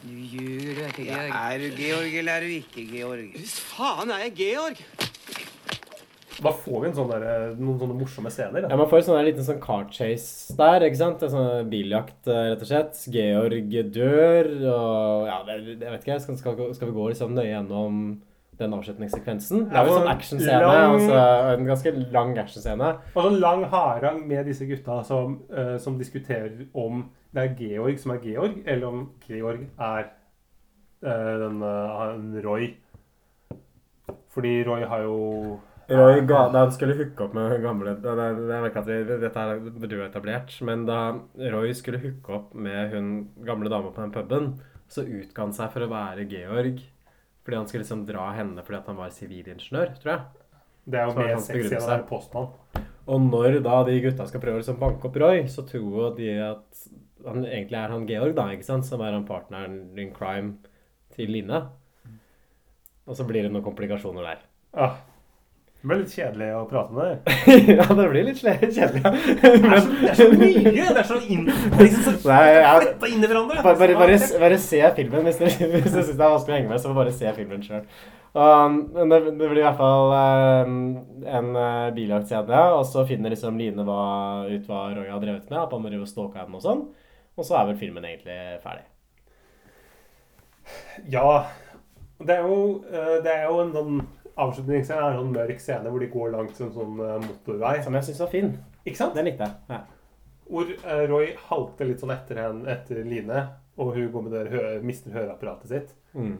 [0.05, 1.35] Du ljuger, du er ikke ja, Georg.
[1.39, 3.25] Er du Georg, eller er du ikke Georg?
[3.39, 4.85] Hvis faen er jeg Georg!
[6.43, 7.25] Da får vi en sånn der,
[7.59, 8.65] noen sånne morsomme scener.
[8.65, 8.71] Da.
[8.73, 11.23] Ja, Man får en sånn liten sånn car chase der, ikke sant?
[11.23, 13.01] En sånn biljakt, eh, rett og slett.
[13.13, 17.99] Georg dør, og ja, jeg vet ikke, skal, skal, skal vi gå liksom nøye gjennom
[18.59, 19.67] den avslutningssekvensen?
[19.69, 21.19] Det er jo en sånn actionscene, altså
[21.55, 22.91] en ganske lang actionscene.
[23.13, 27.05] Og sånn lang harang med disse gutta som, uh, som diskuterer om
[27.35, 30.07] det er Georg som er Georg, eller om Georg er
[31.03, 32.69] uh, den, uh, Roy.
[34.35, 35.17] Fordi Roy har jo
[35.87, 39.43] Roy ga, da han skulle hooke opp med gamle det, det, det, at vi, Dette
[39.43, 41.01] er du har etablert, men da
[41.53, 43.11] Roy skulle hooke opp med hun
[43.45, 44.49] gamle dama på den puben,
[44.89, 46.81] så utga han seg for å være Georg.
[47.45, 50.45] Fordi han skulle liksom dra henne fordi han var sivilingeniør, tror jeg.
[50.89, 52.51] Det er jo mer sexy enn å være postmann.
[53.05, 56.31] Og når da de gutta skal prøve å liksom banke opp Roy, så tror de
[56.41, 56.85] at
[57.25, 58.87] han egentlig er han Georg, da, ikke sant?
[58.89, 60.55] Som er han partneren in crime
[61.13, 61.61] til Line.
[63.05, 64.41] Og så blir det noen komplikasjoner der.
[64.73, 64.97] Ah,
[65.85, 67.49] det blir litt kjedelig å prate med deg.
[67.77, 69.01] ja, det blir litt kjedelig.
[69.05, 70.71] Men, Det er så, det så mye!
[70.73, 71.43] Det er så inn,
[71.77, 73.61] liksom så Nei, jeg- inn i hverandre.
[73.61, 76.57] Bare, bare, bare, bare se filmen hvis du, hvis du syns det er vanskelig å
[76.57, 76.81] henge med.
[76.81, 77.85] Så bare se filmen sjøl.
[78.33, 80.15] det, det blir i hvert fall
[80.65, 80.81] um,
[81.37, 84.01] en uh, biljaktscene, og så finner liksom Line hva,
[84.49, 85.61] ut hva Roy har drevet med.
[85.67, 86.85] At han driver og stalker henne og sånn.
[87.37, 88.87] Og så er vel filmen egentlig ferdig.
[91.13, 91.43] Ja.
[92.25, 94.05] Det er jo, eh, det er jo en sånn
[94.35, 97.75] avslutningsscene, er en sånn mørk scene hvor de går langs en sånn eh, motorvei.
[97.85, 98.51] Som jeg syns var fin.
[98.83, 99.15] Ikke sant?
[99.17, 99.55] Den likte jeg.
[99.71, 99.79] Ja.
[100.49, 103.45] Hvor eh, Roy halter litt sånn etter, henne, etter Line,
[103.81, 105.95] og hun går med det hø mister høreapparatet sitt.
[106.13, 106.37] Mm.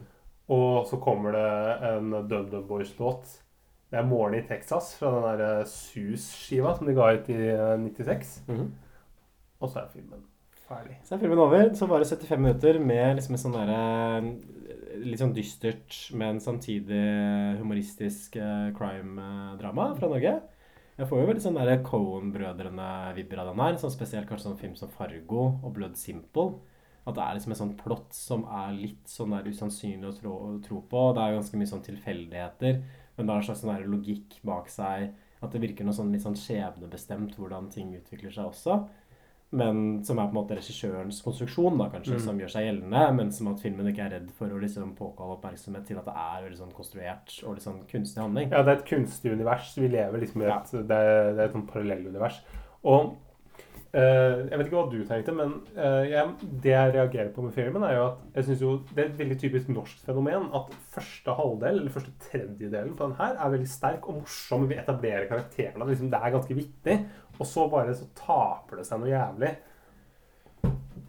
[0.54, 1.48] Og så kommer det
[1.90, 3.42] en DumDum Boys-låt.
[3.90, 7.36] Det er 'Morgen i Texas' fra den der eh, Sus-skiva som de ga ut i
[7.36, 8.42] 96.
[8.48, 8.70] Mm -hmm.
[9.60, 10.24] Og så er filmen
[10.68, 10.98] ferdig.
[11.04, 11.74] Så er filmen over.
[11.74, 13.80] Så bare 75 minutter med liksom en sånn derre
[15.02, 17.00] Litt sånn dystert, men samtidig
[17.60, 20.36] humoristisk eh, crime-drama fra Norge.
[20.96, 23.76] Jeg får jo veldig sånn Cohen-brødrene-vibber av den her.
[23.80, 26.56] Sånn spesielt kanskje sånn film som Fargo og Blood Simple.
[27.06, 30.32] At det er liksom en sånn plott som er litt sånn der usannsynlig å tro,
[30.64, 31.02] tro på.
[31.14, 32.80] Det er jo ganske mye sånn tilfeldigheter,
[33.16, 35.12] men det er en slags sånn logikk bak seg.
[35.44, 38.80] At det virker noe sånn litt sånn skjebnebestemt hvordan ting utvikler seg også.
[39.52, 42.24] Men som er på en måte regissørens konstruksjon, da kanskje, Mm.
[42.24, 43.14] som gjør seg gjeldende.
[43.14, 46.14] Men som at filmen ikke er redd for å liksom påkalle oppmerksomhet til at det
[46.16, 48.50] er veldig sånn konstruert og litt sånn kunstig handling.
[48.50, 49.74] Ja, det er et kunstig univers.
[49.76, 52.42] Vi lever liksom i et, det, er, det er et sånn parallellunivers.
[52.84, 53.14] Og
[53.96, 57.54] Uh, jeg vet ikke hva du tenkte, men uh, jeg, det jeg reagerer på med
[57.54, 60.74] filmen, er jo at jeg synes jo det er et veldig typisk norsk fenomen at
[60.92, 64.66] første halvdel, eller første tredjedelen på den her, er veldig sterk og morsom.
[64.68, 65.86] Vi etablerer karakterene.
[65.88, 66.98] Liksom, det er ganske viktig.
[67.40, 69.54] Og så bare så taper det seg noe jævlig.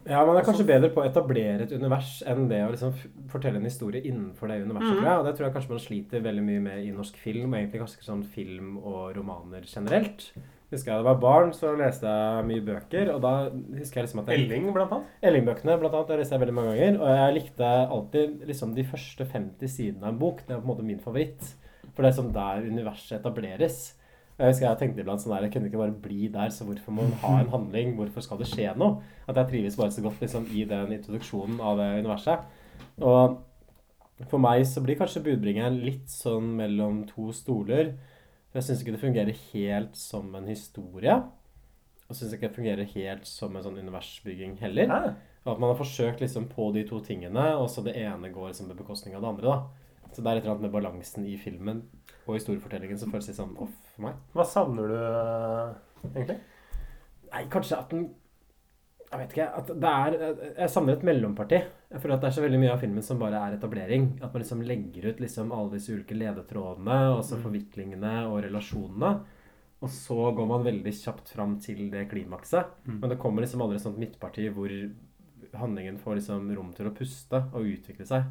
[0.08, 2.94] Ja, man er kanskje bedre på å etablere et univers enn det å liksom
[3.32, 5.02] fortelle en historie innenfor det universet, Mm.
[5.02, 5.20] tror jeg.
[5.20, 7.82] Og det tror jeg kanskje man sliter veldig mye med i norsk film, og egentlig
[7.82, 10.32] ganske sånn film og romaner generelt.
[10.72, 13.50] Husker jeg da jeg var barn, så leste jeg mye bøker, og da
[13.80, 15.08] husker jeg liksom at jeg Elling, blant annet.
[15.24, 17.00] Elling-bøkene, blant annet, det leste jeg veldig mange ganger.
[17.02, 20.38] Og jeg likte alltid liksom de første 50 sidene av en bok.
[20.48, 21.54] Det er på en måte min favoritt.
[21.96, 23.94] For det er sånn der universet etableres.
[24.38, 26.94] Jeg husker jeg tenkte iblant sånn der, jeg kunne ikke bare bli der, så hvorfor
[26.94, 27.96] må man ha en handling?
[27.98, 29.00] Hvorfor skal det skje noe?
[29.26, 32.46] At jeg trives bare så godt liksom, i den introduksjonen av det universet.
[33.02, 33.40] Og
[34.30, 37.96] for meg så blir kanskje budbringeren litt sånn mellom to stoler.
[38.52, 41.18] For jeg syns ikke det fungerer helt som en historie.
[42.08, 44.94] Og syns ikke det fungerer helt som en sånn universbygging heller.
[45.48, 48.52] Og at man har forsøkt liksom på de to tingene, og så det ene går
[48.52, 49.58] liksom på bekostning av det andre.
[49.58, 49.87] da.
[50.14, 51.84] Så det er et eller annet med balansen i filmen
[52.28, 54.16] og historiefortellingen som føles litt sånn off for meg.
[54.36, 56.38] Hva savner du eh, egentlig?
[57.32, 58.08] Nei, kanskje at den
[59.08, 59.46] Jeg vet ikke.
[59.56, 60.16] At det er
[60.58, 61.62] Jeg savner et mellomparti.
[61.92, 64.08] Jeg føler at det er så veldig mye av filmen som bare er etablering.
[64.22, 67.44] At man liksom legger ut liksom alle disse ulike ledetrådene, og så Mm.
[67.46, 69.14] forviklingene og relasjonene.
[69.82, 72.66] Og så går man veldig kjapt fram til det klimakset.
[72.88, 73.00] Mm.
[73.00, 74.68] Men det kommer liksom aldri et sånt midtparti hvor
[75.54, 78.24] handlingen får liksom rom til å puste og utvikle seg.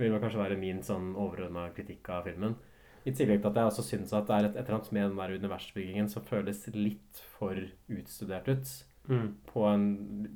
[0.00, 2.56] Vil vel kanskje være min sånn overordna kritikk av filmen.
[3.04, 5.08] I tillegg til at jeg også syns at det er et, et eller annet med
[5.10, 7.58] den der universbyggingen som føles litt for
[7.92, 8.74] utstudert ut.
[9.08, 9.26] Mm.
[9.50, 9.84] På en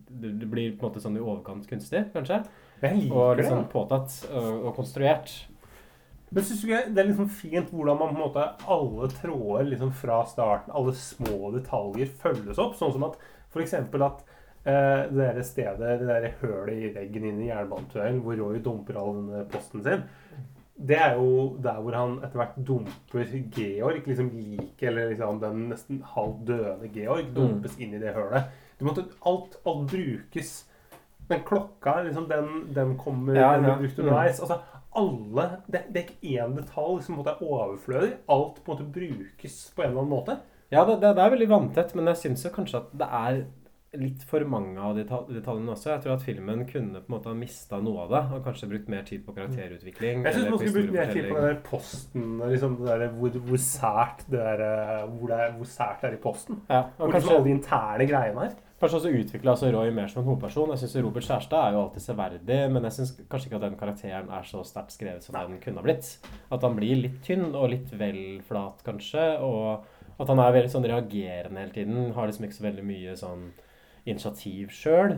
[0.09, 2.43] Det blir på en måte sånn i overkant kunstig, kanskje.
[2.83, 3.39] Og det.
[3.41, 5.33] liksom påtatt og, og konstruert.
[6.29, 9.71] Men synes du ikke det er liksom fint hvordan man på en måte alle tråder
[9.71, 12.77] liksom fra starten, alle små detaljer følges opp?
[12.77, 13.17] Sånn som at
[13.49, 13.79] f.eks.
[13.81, 14.28] at
[14.69, 19.15] det der stedet, det der hølet i veggen inne i jernbanetunnelen hvor Roy dumper all
[19.17, 20.03] denne posten sin,
[20.79, 23.25] det er jo der hvor han etter hvert dumper
[23.57, 28.51] Georg, liksom liket, eller liksom den nesten halvt døde Georg, dumpes inn i det hølet.
[28.79, 30.53] Du måtte, alt, alt brukes.
[31.29, 32.47] Men klokka, liksom, den,
[32.77, 34.05] den kommer Ja, den blir brukt Mm.
[34.07, 34.39] underveis.
[34.41, 34.61] Altså,
[34.97, 38.13] alle, det, det er ikke én detalj som måte er overflødig.
[38.31, 40.39] Alt på en måte brukes på en eller annen måte.
[40.71, 43.43] Ja, det, det, det er veldig vanntett, men jeg syns kanskje at det er
[43.97, 45.95] litt for mange av detaljene også.
[45.95, 48.69] Jeg tror at filmen kunne på en måte ha mista noe av det, og kanskje
[48.69, 50.27] brukt mer tid på karakterutvikling.
[50.27, 52.27] Jeg syns man skulle brukt mer tid på den der posten.
[52.53, 54.65] Liksom det der, hvor, hvor sært det er,
[55.09, 56.61] hvor, det er, hvor sært det er i posten.
[56.69, 58.57] Ja, Hvor kanskje- liksom alle de interne greiene her.
[58.79, 60.71] Kanskje også utvikla altså Roy mer som en hovedperson.
[60.71, 63.79] Jeg synes Robert Kjærstad er jo alltid severdig, men jeg syns kanskje ikke at den
[63.81, 66.13] karakteren er så sterkt skrevet som den kunne ha blitt.
[66.55, 69.25] At han blir litt tynn og litt vel flat, kanskje.
[69.43, 69.89] Og
[70.21, 72.13] at han er veldig sånn reagerende hele tiden.
[72.15, 73.49] Har liksom ikke så veldig mye sånn
[74.09, 75.15] initiativ sjøl.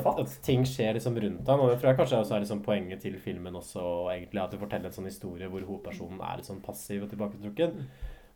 [0.00, 2.62] At, at ting skjer liksom rundt han, og det tror jeg kanskje også er liksom
[2.66, 3.82] poenget til filmen også,
[4.14, 7.82] egentlig, at du forteller en sånn historie hvor hovedpersonen er litt sånn passiv og tilbaketrukken.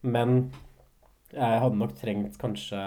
[0.06, 0.36] Men
[1.30, 2.80] jeg hadde nok trengt kanskje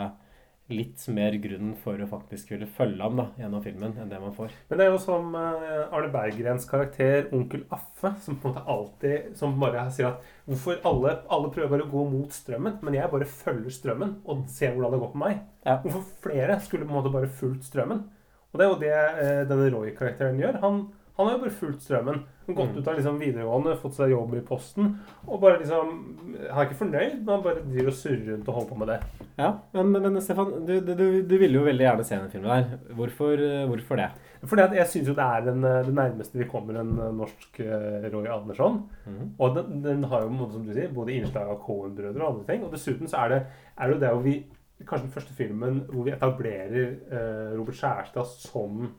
[0.72, 4.36] litt mer grunn for å faktisk ville følge ham da, gjennom filmen, enn det man
[4.36, 4.54] får.
[4.70, 8.64] Men det er jo som eh, Arne Berggrens karakter, onkel Affe, som på en måte
[8.74, 13.12] alltid Som bare sier at hvorfor alle, alle prøver å gå mot strømmen, men jeg
[13.12, 15.42] bare følger strømmen og ser hvordan det går på meg.
[15.68, 15.80] Ja.
[15.84, 18.06] Hvorfor flere skulle på en måte bare fulgt strømmen?
[18.54, 20.62] Og det er jo det eh, denne Roy-karakteren gjør.
[20.64, 20.82] Han,
[21.18, 22.24] han har jo bare fulgt strømmen.
[22.48, 22.78] Gått Mm.
[22.78, 24.90] ut av liksom videregående, fått seg jobb i Posten,
[25.28, 25.92] og bare liksom
[26.50, 28.88] Han er ikke fornøyd, men han bare driver og surrer rundt og holder på med
[28.88, 28.98] det.
[29.38, 32.94] Ja, men, men Stefan, du, du, du, ville jo veldig gjerne se den filmen der.
[32.98, 34.10] Hvorfor, eh, hvorfor det?
[34.44, 37.14] Fordi at jeg syns jo det er den, eh, det nærmeste vi kommer en eh,
[37.16, 37.62] norsk
[38.14, 38.82] Roy Andersson.
[39.06, 39.24] Mm.
[39.40, 42.66] Og den, den har jo som du sier, både innslag av Cohen-brødre og andre ting.
[42.66, 43.42] Og dessuten så er det,
[43.78, 44.42] er det der hvor vi
[44.84, 46.96] Kanskje den første filmen hvor vi etablerer
[47.56, 48.90] Robert Skjærstad som,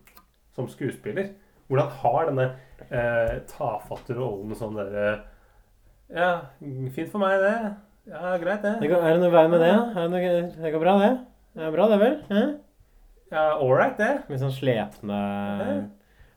[0.56, 1.34] som skuespiller.
[1.68, 2.46] Hvor han har denne
[2.90, 5.22] eh, tafatte rollen sånn derre
[6.14, 7.54] Ja, fint for meg, det.
[8.12, 8.90] Ja, greit, Det det.
[8.90, 9.70] går, er det noe vei med det?
[9.72, 11.12] Er det, noe, det går bra, det?
[11.54, 12.18] Det er bra, det, vel?
[12.30, 12.50] Eh?
[13.32, 14.10] Ja, Ålreit, det.
[14.28, 15.20] Med sånn slepne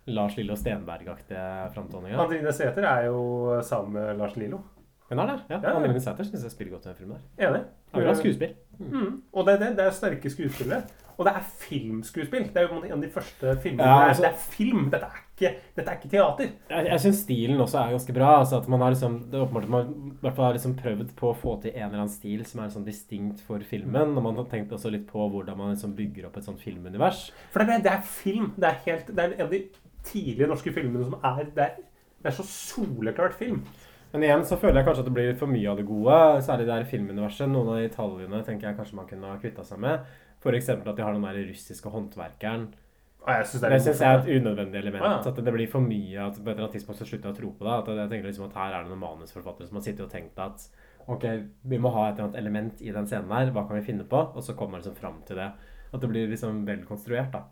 [0.07, 1.43] Lars Lillo Stenberg-aktige
[1.75, 2.17] framtoninger.
[2.23, 4.61] Andrine Sæther er jo sammen med Lars Lillo.
[5.09, 5.35] Hun er det?
[5.51, 5.59] Ja.
[5.63, 5.73] Ja.
[5.75, 7.19] Anne-Lene Sæther syns jeg spiller godt i den filmen.
[7.37, 7.49] der.
[7.49, 7.61] Enig.
[7.91, 8.55] Det er bra skuespill.
[8.79, 9.21] Mm.
[9.33, 9.69] Og det er det.
[9.77, 10.81] Det er sterke skuespillere.
[11.17, 12.47] Og det er filmskuespill.
[12.53, 13.83] Det er jo en av de første filmene.
[13.87, 14.89] Ja, altså- det er film.
[14.91, 16.51] Dette er ikke, dette er ikke teater.
[16.71, 18.29] Jeg, jeg syns stilen også er ganske bra.
[18.41, 20.77] Altså at man har liksom, det er åpenbart at man i hvert fall har liksom
[20.79, 24.15] prøvd på å få til en eller annen stil som er sånn distinkt for filmen.
[24.17, 27.27] Og man har tenkt også litt på hvordan man liksom bygger opp et sånt filmunivers.
[27.53, 28.49] For det er, det er film.
[28.57, 29.61] Det er, helt, det er en av de
[30.07, 31.77] tidlige norske filmene som er Det er,
[32.17, 33.61] det er så soleklart film.
[34.13, 36.17] Men igjen så føler jeg kanskje at det blir litt for mye av det gode.
[36.47, 37.51] Særlig det her filmuniverset.
[37.51, 40.07] Noen av de tallene tenker jeg kanskje man kunne ha kvitta seg med.
[40.41, 40.69] F.eks.
[40.73, 42.69] at de har den der russiske håndverkeren.
[43.26, 45.03] Og jeg synes det er Det syns jeg er et unødvendig element.
[45.03, 45.30] Ah, ja.
[45.32, 46.20] At det blir for mye.
[46.28, 47.74] At på et eller annet tidspunkt så slutter jeg å tro på det.
[47.82, 50.39] At jeg tenker liksom at her er det noen manusforfattere som har sittet og tenkt
[50.39, 50.70] at
[51.07, 51.26] ok,
[51.63, 53.51] vi må ha et eller annet element i den scenen her.
[53.51, 54.22] Hva kan vi finne på?
[54.36, 55.51] Og så kommer man liksom fram til det.
[55.93, 57.43] At det blir liksom vel konstruert, da.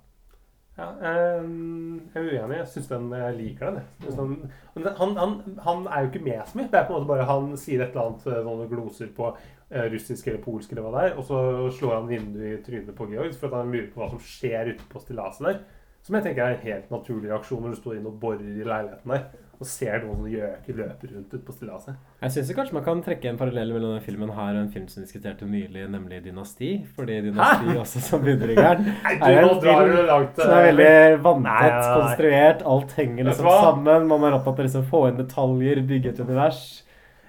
[0.78, 2.58] Ja, ehm, jeg er uenig.
[2.58, 3.84] Jeg syns den jeg liker den.
[4.04, 4.16] jeg.
[4.18, 4.52] Den-
[4.98, 6.68] Han, han, han er jo ikke med så mye.
[6.72, 9.65] Det er på en måte bare Han sier et eller annet noen gloser på eh,
[9.70, 11.40] russisk eller polsk eller hva det er, og så
[11.78, 14.74] slår han vinduet i trynet på Georg for at han lurer på hva som skjer
[14.74, 15.64] ute på stillaset der.
[16.06, 18.68] Som jeg tenker er en helt naturlig reaksjon når du står inne og borer i
[18.68, 22.00] leiligheten der og ser noen sånne gjøker løpe rundt ute på stillaset.
[22.20, 24.88] Jeg syns kanskje man kan trekke en parallell mellom denne filmen her og en film
[24.92, 26.72] som diskuterte nylig, nemlig 'Dynasti'.
[26.96, 32.66] Fordi 'Dynasti' også som du, er en film som er eh, veldig vanntett konstruert.
[32.66, 34.08] Alt henger liksom sammen.
[34.12, 36.66] Man er opptatt av liksom å få inn detaljer, bygge et univers.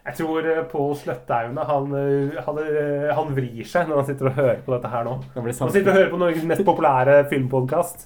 [0.07, 4.28] Jeg tror eh, Pål Sløttaune han, eh, han, eh, han vrir seg når han sitter
[4.30, 5.16] og hører på dette her nå.
[5.34, 8.04] Han sitter og hører på Norges mest populære filmpodkast.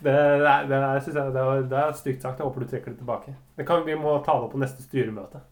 [0.00, 2.38] Det, det, er- det, er- synes jeg, det, er, det er stygt sagt.
[2.40, 3.34] Jeg håper du trekker det tilbake.
[3.60, 5.42] Det kan, vi må ta det opp på neste styremøte.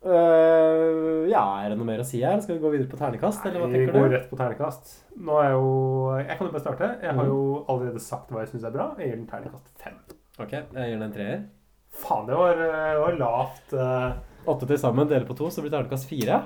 [0.00, 2.38] Øh, ja, er det noe mer å si her?
[2.40, 4.14] Skal vi gå videre på ternekast, eller hva Vi går du?
[4.14, 4.94] rett på ternekast.
[5.20, 5.66] Nå er jo
[6.22, 6.88] Jeg kan jo bare starte.
[7.02, 7.28] Jeg har Mhm.
[7.30, 8.94] jo allerede sagt hva jeg syns er bra.
[8.98, 9.98] Jeg gir den ternekast fem.
[10.40, 11.42] Ok, jeg gir den en treer.
[12.00, 13.72] Faen, det var, eh, det var lavt.
[13.76, 14.10] eh.
[14.50, 16.42] Åtte til sammen, deler på to, så blir det ternekast fire.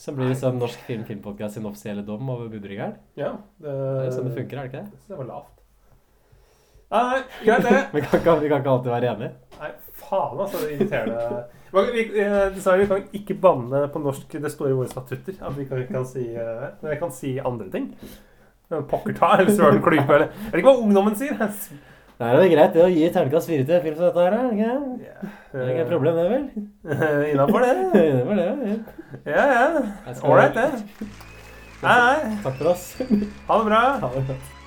[0.00, 2.94] Som blir liksom Norsk Film Filmpodkast sin offisielle dom over budbringeren.
[3.20, 5.00] Ja, Det er sånn det funker, er det ikke det?
[5.08, 5.56] Det var lavt.
[6.90, 7.80] Nei, greit det.
[7.94, 9.32] Vi kan ikke, vi kan ikke alltid være enige.
[9.60, 9.68] Nei,
[10.00, 11.44] faen altså, det er irriterende.
[11.70, 15.54] Vi, eh, dessverre, vi kan ikke banne på norsk, det står i våre statutter, at
[15.54, 17.92] vi kan, kan si jeg kan si andre ting.
[18.90, 21.38] Pokker ta, eller søren klype, eller Jeg vet ikke hva ungdommen sier.
[22.20, 24.42] Det er jo greit det å gi terningkast fire til film som dette her, er
[24.44, 25.30] det ikke?
[25.54, 26.42] Det er ikke et problem, det, vel?
[27.30, 27.70] Innafor det.
[28.28, 28.74] Var det.
[29.24, 29.64] Ja, ja.
[29.80, 30.14] ja.
[30.28, 31.08] Ålreit, det.
[31.86, 32.36] Nei, nei.
[32.44, 32.90] Takk for oss.
[33.00, 33.84] Ha det bra.
[34.04, 34.59] Ha det godt.